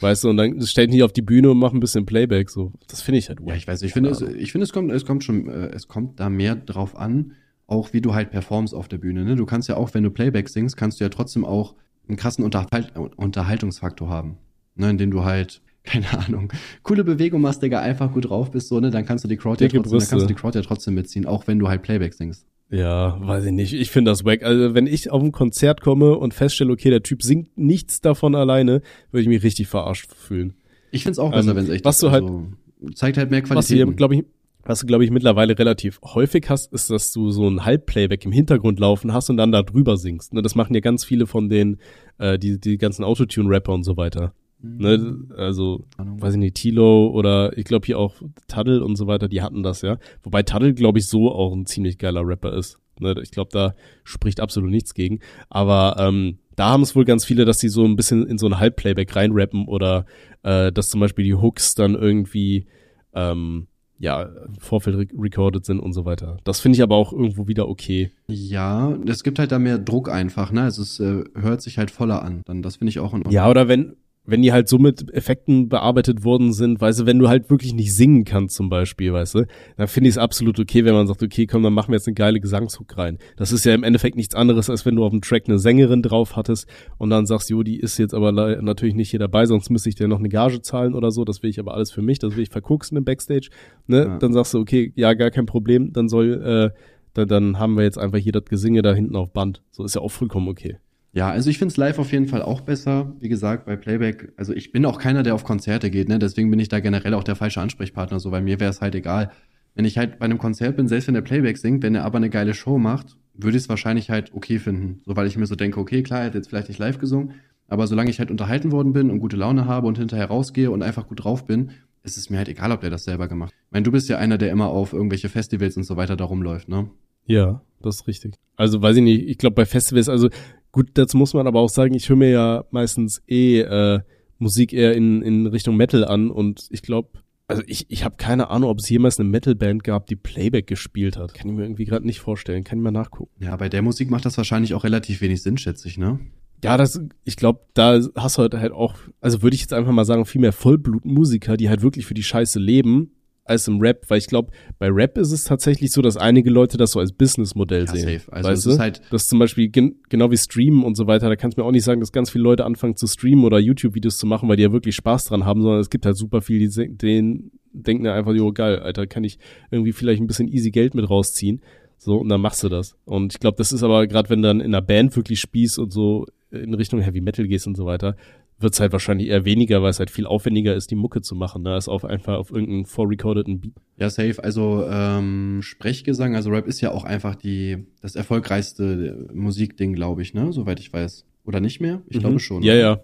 [0.00, 2.50] Weißt du, und dann stell dich nicht auf die Bühne und mach ein bisschen Playback.
[2.50, 3.56] So, das finde ich halt Ja, wack.
[3.56, 3.88] ich weiß nicht.
[3.90, 6.54] Ich finde, es, ich finde, es kommt, es kommt schon, äh, es kommt da mehr
[6.56, 7.32] drauf an,
[7.66, 9.24] auch wie du halt performst auf der Bühne.
[9.24, 9.36] Ne?
[9.36, 11.76] Du kannst ja auch, wenn du Playback singst, kannst du ja trotzdem auch
[12.08, 14.38] einen krassen Unterhalt, Unterhaltungsfaktor haben.
[14.74, 14.90] Ne?
[14.90, 18.90] Indem du halt, keine Ahnung, coole Bewegung machst, Digga, einfach gut drauf bist, so, ne?
[18.90, 21.26] Dann kannst du die Crowd ja trotzdem, dann kannst du die Crowd ja trotzdem mitziehen,
[21.26, 22.46] auch wenn du halt Playback singst.
[22.70, 23.72] Ja, weiß ich nicht.
[23.72, 24.42] Ich finde das wack.
[24.42, 28.34] Also, wenn ich auf ein Konzert komme und feststelle, okay, der Typ singt nichts davon
[28.34, 30.52] alleine, würde ich mich richtig verarscht fühlen.
[30.90, 32.02] Ich find's auch besser, Ähm, wenn es echt was ist.
[32.02, 32.46] du halt- also,
[32.94, 33.96] zeigt halt mehr Was Qualität.
[33.96, 34.24] glaube ich,
[34.64, 38.32] was du, glaube ich, mittlerweile relativ häufig hast, ist, dass du so ein Halbplayback im
[38.32, 40.34] Hintergrund laufen hast und dann da drüber singst.
[40.34, 41.78] Ne, das machen ja ganz viele von den,
[42.18, 44.34] äh, die, die ganzen Autotune-Rapper und so weiter.
[44.60, 48.16] Ne, also, weiß ich nicht, Tilo oder ich glaube hier auch
[48.48, 49.98] Taddle und so weiter, die hatten das ja.
[50.24, 52.80] Wobei Taddle, glaube ich, so auch ein ziemlich geiler Rapper ist.
[52.98, 55.20] Ne, ich glaube, da spricht absolut nichts gegen.
[55.48, 58.46] Aber ähm, da haben es wohl ganz viele, dass die so ein bisschen in so
[58.46, 60.06] ein Halbplayback reinrappen oder
[60.42, 62.66] äh, dass zum Beispiel die Hooks dann irgendwie
[63.14, 63.68] ähm,
[64.00, 66.36] ja, im Vorfeld re recorded sind und so weiter.
[66.44, 68.10] Das finde ich aber auch irgendwo wieder okay.
[68.28, 70.62] Ja, es gibt halt da mehr Druck einfach, ne?
[70.62, 72.42] Also es äh, hört sich halt voller an.
[72.44, 73.32] Dann das finde ich auch in Ordnung.
[73.32, 73.96] Ja, oder wenn,
[74.28, 77.72] wenn die halt so mit Effekten bearbeitet worden sind, weißt du, wenn du halt wirklich
[77.72, 79.46] nicht singen kannst zum Beispiel, weißt du,
[79.78, 82.06] dann finde ich es absolut okay, wenn man sagt, okay, komm, dann machen wir jetzt
[82.06, 83.16] eine geile Gesangshook rein.
[83.36, 86.02] Das ist ja im Endeffekt nichts anderes, als wenn du auf dem Track eine Sängerin
[86.02, 86.68] drauf hattest
[86.98, 89.94] und dann sagst, jo, die ist jetzt aber natürlich nicht hier dabei, sonst müsste ich
[89.94, 92.36] dir noch eine Gage zahlen oder so, das will ich aber alles für mich, das
[92.36, 93.48] will ich verkucksen im Backstage,
[93.86, 94.18] ne, ja.
[94.18, 96.34] dann sagst du, okay, ja, gar kein Problem, dann soll,
[96.74, 96.78] äh,
[97.14, 99.62] dann, dann haben wir jetzt einfach hier das Gesinge da hinten auf Band.
[99.70, 100.76] So ist ja auch vollkommen okay.
[101.18, 103.12] Ja, also ich finde es live auf jeden Fall auch besser.
[103.18, 106.20] Wie gesagt, bei Playback, also ich bin auch keiner, der auf Konzerte geht, ne?
[106.20, 108.20] Deswegen bin ich da generell auch der falsche Ansprechpartner.
[108.20, 109.32] So, bei mir wäre es halt egal.
[109.74, 112.18] Wenn ich halt bei einem Konzert bin, selbst wenn der Playback singt, wenn er aber
[112.18, 115.00] eine geile Show macht, würde ich es wahrscheinlich halt okay finden.
[115.06, 117.32] So, weil ich mir so denke, okay, klar, er hat jetzt vielleicht nicht live gesungen,
[117.66, 120.84] aber solange ich halt unterhalten worden bin und gute Laune habe und hinterher rausgehe und
[120.84, 121.72] einfach gut drauf bin,
[122.04, 123.58] ist es mir halt egal, ob der das selber gemacht hat.
[123.66, 126.26] Ich meine, du bist ja einer, der immer auf irgendwelche Festivals und so weiter da
[126.26, 126.88] rumläuft, ne?
[127.26, 128.34] Ja, das ist richtig.
[128.56, 130.30] Also weiß ich nicht, ich glaube bei Festivals, also
[130.72, 134.00] Gut, dazu muss man aber auch sagen, ich höre mir ja meistens eh äh,
[134.38, 137.10] Musik eher in, in Richtung Metal an und ich glaube,
[137.48, 141.16] also ich, ich habe keine Ahnung, ob es jemals eine Metalband gab, die Playback gespielt
[141.16, 141.32] hat.
[141.32, 142.62] Kann ich mir irgendwie gerade nicht vorstellen.
[142.62, 143.32] Kann ich mal nachgucken.
[143.42, 146.20] Ja, bei der Musik macht das wahrscheinlich auch relativ wenig Sinn, schätze ich, ne?
[146.62, 149.92] Ja, das, ich glaube, da hast du halt, halt auch, also würde ich jetzt einfach
[149.92, 153.12] mal sagen, viel mehr Vollblutmusiker, die halt wirklich für die Scheiße leben
[153.48, 156.76] als im Rap, weil ich glaube, bei Rap ist es tatsächlich so, dass einige Leute
[156.76, 158.18] das so als Businessmodell ja, sehen.
[158.20, 158.32] Safe.
[158.32, 161.28] Also weißt es ist halt das zum Beispiel gen genau wie Streamen und so weiter.
[161.28, 163.58] Da kannst du mir auch nicht sagen, dass ganz viele Leute anfangen zu streamen oder
[163.58, 166.40] YouTube-Videos zu machen, weil die ja wirklich Spaß dran haben, sondern es gibt halt super
[166.40, 169.38] viele, die den denken ja einfach, jo geil, Alter, kann ich
[169.70, 171.60] irgendwie vielleicht ein bisschen easy Geld mit rausziehen.
[171.96, 172.96] So, und dann machst du das.
[173.04, 175.78] Und ich glaube, das ist aber gerade, wenn du dann in einer Band wirklich spielst
[175.78, 178.16] und so in Richtung Heavy Metal gehst und so weiter,
[178.58, 181.34] wird es halt wahrscheinlich eher weniger, weil es halt viel aufwendiger ist, die Mucke zu
[181.34, 183.74] machen, ne, als auf einfach auf irgendeinen vorrecordeten Beat.
[183.98, 184.42] Ja, safe.
[184.42, 190.34] Also ähm, Sprechgesang, also Rap ist ja auch einfach die das erfolgreichste Musikding, glaube ich,
[190.34, 191.24] ne, soweit ich weiß.
[191.44, 192.02] Oder nicht mehr?
[192.08, 192.20] Ich mhm.
[192.20, 192.62] glaube schon.
[192.62, 193.00] Ja, ja.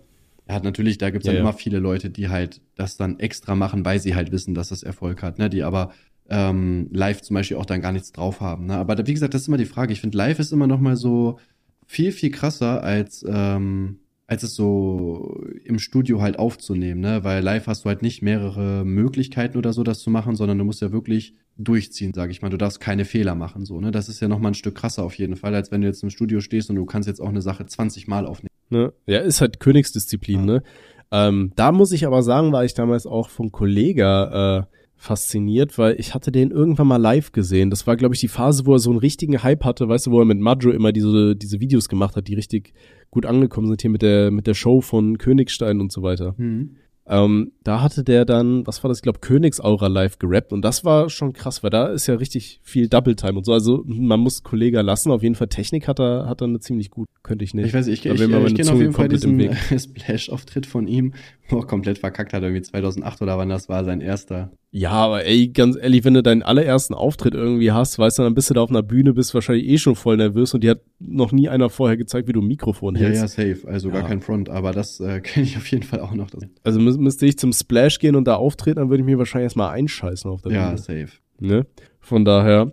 [0.47, 1.49] Er hat natürlich, da gibt es ja, dann ja.
[1.49, 4.83] immer viele Leute, die halt das dann extra machen, weil sie halt wissen, dass das
[4.83, 5.93] Erfolg hat, ne, die aber
[6.29, 8.67] ähm, live zum Beispiel auch dann gar nichts drauf haben.
[8.67, 8.77] Ne?
[8.77, 9.93] Aber wie gesagt, das ist immer die Frage.
[9.93, 11.39] Ich finde, live ist immer noch mal so
[11.87, 17.25] viel, viel krasser als ähm, als es so im Studio halt aufzunehmen, ne?
[17.25, 20.65] Weil live hast du halt nicht mehrere Möglichkeiten oder so, das zu machen, sondern du
[20.65, 22.49] musst ja wirklich durchziehen, sage ich mal.
[22.49, 23.91] Du darfst keine Fehler machen, so, ne?
[23.91, 26.11] Das ist ja nochmal ein Stück krasser auf jeden Fall, als wenn du jetzt im
[26.11, 28.49] Studio stehst und du kannst jetzt auch eine Sache 20 Mal aufnehmen.
[28.71, 28.93] Ne?
[29.07, 30.47] Ja, ist halt Königsdisziplin, ja.
[30.47, 30.63] ne?
[31.11, 34.65] Ähm, da muss ich aber sagen, war ich damals auch von Kollega äh,
[34.97, 37.71] fasziniert, weil ich hatte den irgendwann mal live gesehen.
[37.71, 40.11] Das war, glaube ich, die Phase, wo er so einen richtigen Hype hatte, weißt du,
[40.13, 42.73] wo er mit Majo immer diese, diese Videos gemacht hat, die richtig
[43.11, 46.35] gut angekommen sind hier mit der, mit der Show von Königstein und so weiter.
[46.37, 46.77] Mhm.
[47.07, 50.87] Ähm, da hatte der dann, was war das, ich glaube, Königsaura live gerappt und das
[50.87, 53.53] war schon krass, weil da ist ja richtig viel Double Time und so.
[53.53, 56.91] Also man muss Kollege lassen, auf jeden Fall Technik hat er, hat er eine ziemlich
[56.91, 57.67] gut, könnte ich nicht.
[57.67, 59.39] Ich weiß, ich, ich, ich, ich kenne auf jeden Fall diesen
[59.79, 61.13] Splash-Auftritt von ihm,
[61.51, 64.53] er komplett verkackt hat, irgendwie 2008 oder wann das war, sein erster.
[64.71, 68.35] Ja, aber ey, ganz ehrlich, wenn du deinen allerersten Auftritt irgendwie hast, weißt du, dann
[68.35, 70.81] bist du da auf einer Bühne, bist wahrscheinlich eh schon voll nervös und dir hat
[70.99, 73.39] noch nie einer vorher gezeigt, wie du ein Mikrofon hältst.
[73.39, 73.69] Ja, ja, safe.
[73.69, 74.01] Also ja.
[74.01, 76.29] gar kein Front, aber das äh, kenne ich auf jeden Fall auch noch.
[76.65, 79.47] Also mü müsste ich zum Splash gehen und da auftreten, dann würde ich mir wahrscheinlich
[79.47, 80.61] erstmal einscheißen auf der Bühne.
[80.61, 81.11] Ja, safe.
[81.39, 81.67] Ne?
[82.01, 82.73] Von daher.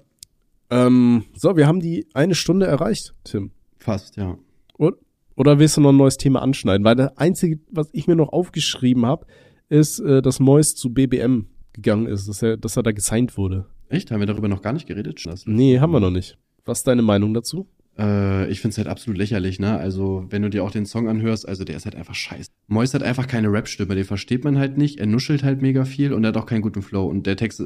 [0.70, 3.52] Ähm, so, wir haben die eine Stunde erreicht, Tim.
[3.78, 4.38] Fast, ja.
[4.78, 4.96] Und,
[5.42, 6.86] oder willst du noch ein neues Thema anschneiden?
[6.86, 9.26] Weil das Einzige, was ich mir noch aufgeschrieben habe,
[9.70, 13.66] ist, äh, dass Mois zu BBM gegangen ist, dass er, dass er da gesigned wurde.
[13.90, 14.12] Echt?
[14.12, 15.26] Haben wir darüber noch gar nicht geredet?
[15.26, 16.38] Das nee, haben wir noch nicht.
[16.64, 17.68] Was ist deine Meinung dazu?
[17.98, 19.80] Äh, ich finde es halt absolut lächerlich, ne?
[19.80, 22.52] Also, wenn du dir auch den Song anhörst, also der ist halt einfach scheiße.
[22.68, 25.00] Mois hat einfach keine Rap-Stimme, den versteht man halt nicht.
[25.00, 27.08] Er nuschelt halt mega viel und er hat auch keinen guten Flow.
[27.08, 27.64] Und der Text,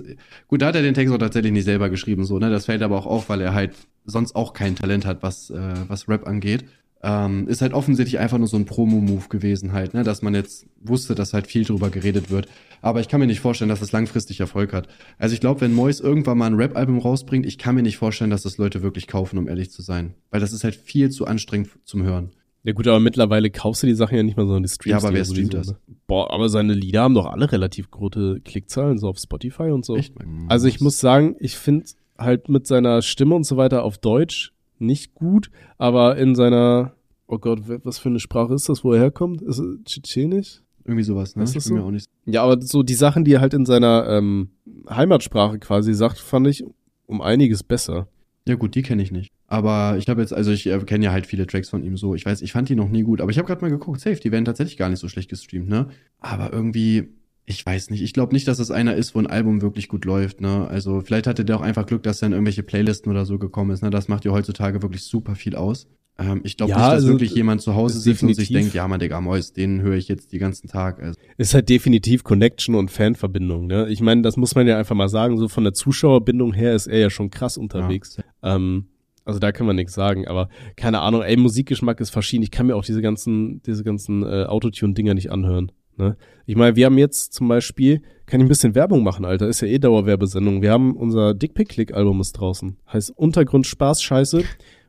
[0.48, 2.50] gut, da hat er den Text auch tatsächlich nicht selber geschrieben, so, ne?
[2.50, 3.74] Das fällt aber auch auf, weil er halt
[4.06, 6.64] sonst auch kein Talent hat, was, äh, was Rap angeht.
[7.04, 10.04] Ähm, ist halt offensichtlich einfach nur so ein Promo-Move gewesen halt, ne?
[10.04, 12.48] dass man jetzt wusste, dass halt viel drüber geredet wird.
[12.82, 14.88] Aber ich kann mir nicht vorstellen, dass es langfristig Erfolg hat.
[15.20, 18.32] Also ich glaube, wenn Mois irgendwann mal ein Rap-Album rausbringt, ich kann mir nicht vorstellen,
[18.32, 20.16] dass das Leute wirklich kaufen, um ehrlich zu sein.
[20.32, 22.32] Weil das ist halt viel zu anstrengend zum Hören.
[22.66, 25.04] Ja gut, aber mittlerweile kaufst du die Sachen ja nicht mal, sondern die streamst.
[25.04, 25.68] Ja, aber wer streamt das?
[25.68, 25.78] Ne?
[26.08, 29.96] Boah, aber seine Lieder haben doch alle relativ große Klickzahlen, so auf Spotify und so.
[29.96, 30.16] Echt?
[30.48, 31.86] Also ich muss sagen, ich finde
[32.18, 36.96] halt mit seiner Stimme und so weiter auf Deutsch nicht gut, aber in seiner
[37.28, 39.42] Oh Gott, was für eine Sprache ist das, wo er herkommt?
[39.42, 40.62] Ist es Tschetschenisch?
[40.84, 41.44] Irgendwie sowas, ne?
[41.44, 41.78] Ist das so?
[41.78, 42.08] auch nicht.
[42.26, 44.50] Ja, aber so die Sachen, die er halt in seiner ähm,
[44.88, 46.64] Heimatsprache quasi sagt, fand ich
[47.08, 48.08] um einiges besser.
[48.48, 49.32] Ja gut, die kenne ich nicht.
[49.48, 52.14] Aber ich habe jetzt, also ich äh, kenne ja halt viele Tracks von ihm so.
[52.14, 53.22] Ich weiß, ich fand die noch nie gut.
[53.22, 55.68] Aber ich habe gerade mal geguckt, safe, die werden tatsächlich gar nicht so schlecht gestreamt,
[55.68, 55.88] ne?
[56.20, 57.10] Aber irgendwie,
[57.46, 58.02] ich weiß nicht.
[58.02, 60.42] Ich glaube nicht, dass es einer ist, wo ein Album wirklich gut läuft.
[60.42, 60.68] Ne?
[60.68, 63.84] Also vielleicht hatte der auch einfach Glück, dass dann irgendwelche Playlisten oder so gekommen ist.
[63.84, 63.92] Ne?
[63.92, 65.88] Das macht ja heutzutage wirklich super viel aus.
[66.18, 68.64] Ähm, ich glaube Ja, nicht, dass also, wirklich jemand zu Hause sitzt und sich definitiv.
[68.64, 71.02] denkt, ja, man, Digga, Mois, den höre ich jetzt die ganzen Tag.
[71.02, 73.90] Also, Ist halt definitiv Connection und Fanverbindung, ne?
[73.90, 76.88] Ich meine, das muss man ja einfach mal sagen, so von der Zuschauerbindung her ist
[76.88, 78.18] er ja schon krass unterwegs.
[78.42, 78.88] Ähm,
[79.26, 82.44] also da kann man nichts sagen, aber keine Ahnung, ey, Musikgeschmack ist verschieden.
[82.44, 85.72] Ich kann mir auch diese ganzen, diese ganzen äh, Autotune-Dinger nicht anhören.
[85.98, 86.18] Ne?
[86.46, 89.62] Ich meine, wir haben jetzt zum Beispiel, kann ich ein bisschen Werbung machen, Alter, ist
[89.62, 90.62] ja eh Dauerwerbesendung.
[90.62, 92.78] Wir haben unser Dickpick-Click-Album ist draußen.
[92.92, 94.44] Heißt Untergrund Spaß Scheiße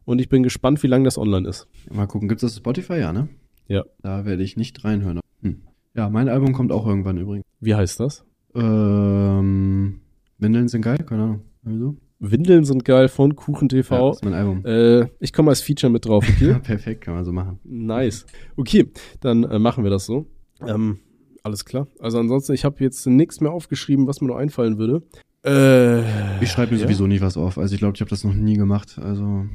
[0.04, 1.68] und ich bin gespannt, wie lange das online ist.
[1.90, 3.28] mal gucken, gibt's das auf Spotify, ja, ne?
[3.68, 3.84] Ja.
[4.02, 5.20] Da werde ich nicht reinhören.
[5.42, 5.62] Hm.
[5.94, 7.44] Ja, mein Album kommt auch irgendwann übrigens.
[7.60, 8.24] Wie heißt das?
[8.54, 10.00] Ähm,
[10.38, 11.40] Windeln sind geil, keine Ahnung.
[11.64, 14.12] Also, Windeln sind geil von Kuchen ja, TV.
[14.12, 14.64] ist mein Album.
[14.64, 16.50] Äh, ich komme als Feature mit drauf, okay?
[16.50, 17.58] Ja, perfekt, kann man so machen.
[17.64, 18.24] Nice.
[18.56, 18.90] Okay,
[19.20, 20.26] dann äh, machen wir das so.
[20.66, 20.98] Ähm,
[21.42, 21.86] alles klar.
[22.00, 25.02] Also ansonsten, ich habe jetzt nichts mehr aufgeschrieben, was mir noch einfallen würde.
[25.44, 26.86] Äh, Ich schreibe mir ja?
[26.86, 27.56] sowieso nie was auf.
[27.58, 28.98] Also ich glaube, ich habe das noch nie gemacht.
[29.00, 29.46] Also.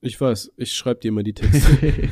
[0.00, 2.10] Ich weiß, ich schreibe dir immer die Texte.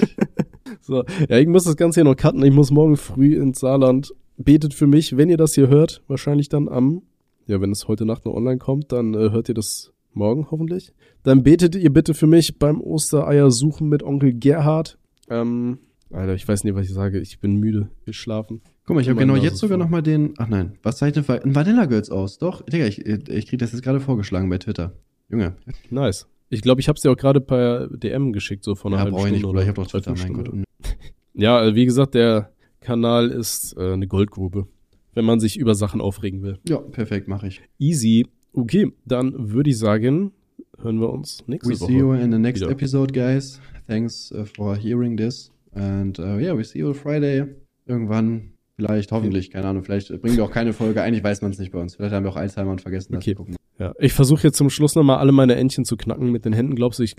[0.80, 2.42] so, ja, ich muss das Ganze hier noch cutten.
[2.44, 4.12] Ich muss morgen früh ins Saarland.
[4.36, 7.02] Betet für mich, wenn ihr das hier hört, wahrscheinlich dann am,
[7.46, 10.92] ja, wenn es heute Nacht noch online kommt, dann äh, hört ihr das morgen hoffentlich.
[11.22, 14.96] Dann betet ihr bitte für mich beim Ostereier suchen mit Onkel Gerhard.
[15.28, 15.78] Ähm,
[16.12, 17.20] Alter, ich weiß nicht, was ich sage.
[17.20, 17.88] Ich bin müde.
[18.04, 18.62] Wir schlafen.
[18.84, 19.84] Guck mal, ich habe genau Nase jetzt sogar voll.
[19.84, 20.34] noch mal den.
[20.38, 22.38] Ach nein, was zeichnet ein Vanilla Girls aus?
[22.38, 24.92] Doch, Digga, ich, ich krieg das jetzt gerade vorgeschlagen bei Twitter.
[25.28, 25.54] Junge,
[25.90, 26.26] Nice.
[26.48, 29.02] Ich glaube, ich habe es dir auch gerade per DM geschickt, so vor einer ja,
[29.04, 29.46] halben brauche ich Stunde.
[29.46, 30.50] nicht, oder Ich habe doch Twitter, mein Stunde.
[30.50, 30.64] Gott.
[31.34, 32.50] Ja, äh, wie gesagt, der
[32.80, 34.66] Kanal ist äh, eine Goldgrube,
[35.14, 36.58] wenn man sich über Sachen aufregen will.
[36.68, 37.62] Ja, perfekt, mache ich.
[37.78, 38.26] Easy.
[38.52, 40.32] Okay, dann würde ich sagen,
[40.76, 41.92] hören wir uns nächste We Woche.
[41.92, 42.72] see you in the next wieder.
[42.72, 43.60] episode, guys.
[43.86, 45.52] Thanks uh, for hearing this.
[45.72, 47.44] And uh, yeah, we see you Friday.
[47.86, 49.84] Irgendwann, vielleicht, hoffentlich, keine Ahnung.
[49.84, 51.02] Vielleicht bringen wir auch keine Folge.
[51.02, 51.96] Eigentlich weiß man es nicht bei uns.
[51.96, 53.32] Vielleicht haben wir auch Alzheimer und vergessen das Okay.
[53.32, 53.56] zu gucken.
[53.78, 56.74] Ja, ich versuche jetzt zum Schluss nochmal alle meine Entchen zu knacken mit den Händen.
[56.74, 57.14] Glaubst du, ich,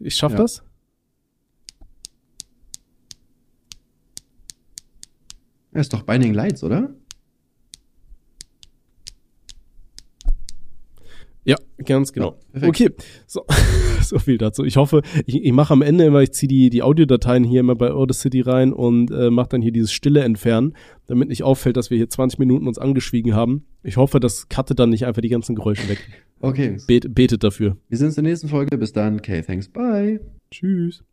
[0.00, 0.38] ich schaff Ja.
[0.38, 0.62] das?
[5.72, 6.94] Ja, ist doch Binding Lights, oder?
[11.44, 12.38] Ja, ganz genau.
[12.54, 12.90] Ja, okay,
[13.26, 13.44] so,
[14.08, 14.64] so viel dazu.
[14.64, 17.74] Ich hoffe, ich, ich mache am Ende immer, ich ziehe die, die Audiodateien hier immer
[17.74, 20.74] bei Audacity rein und äh, mache dann hier dieses Stille entfernen,
[21.06, 23.64] damit nicht auffällt, dass wir hier 20 Minuten uns angeschwiegen haben.
[23.82, 25.98] Ich hoffe, das cuttet dann nicht einfach die ganzen Geräusche weg.
[26.40, 26.76] Okay.
[26.86, 27.76] Bet, betet dafür.
[27.88, 28.76] Wir sehen uns in der nächsten Folge.
[28.76, 29.16] Bis dann.
[29.16, 29.68] Okay, thanks.
[29.68, 30.20] Bye.
[30.50, 31.02] Tschüss.